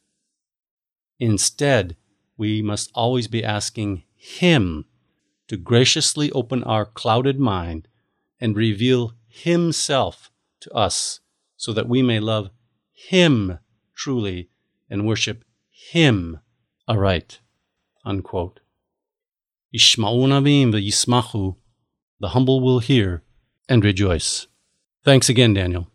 Instead, 1.20 1.96
we 2.38 2.62
must 2.62 2.92
always 2.94 3.28
be 3.28 3.44
asking 3.44 4.04
Him 4.16 4.86
to 5.48 5.58
graciously 5.58 6.32
open 6.32 6.64
our 6.64 6.86
clouded 6.86 7.40
mind 7.40 7.88
and 8.40 8.56
reveal 8.56 9.14
Himself 9.28 10.32
to 10.62 10.72
us 10.74 11.20
so 11.58 11.74
that 11.74 11.88
we 11.88 12.02
may 12.02 12.20
love 12.20 12.50
Him 12.92 13.60
truly 13.96 14.50
and 14.90 15.08
worship 15.08 15.44
Him 15.70 16.40
aright. 16.88 17.40
Unquote. 18.06 18.62
The 22.20 22.30
humble 22.30 22.62
will 22.62 22.80
hear 22.80 23.24
and 23.68 23.84
rejoice. 23.84 24.48
Thanks 25.04 25.30
again, 25.30 25.54
Daniel. 25.54 25.89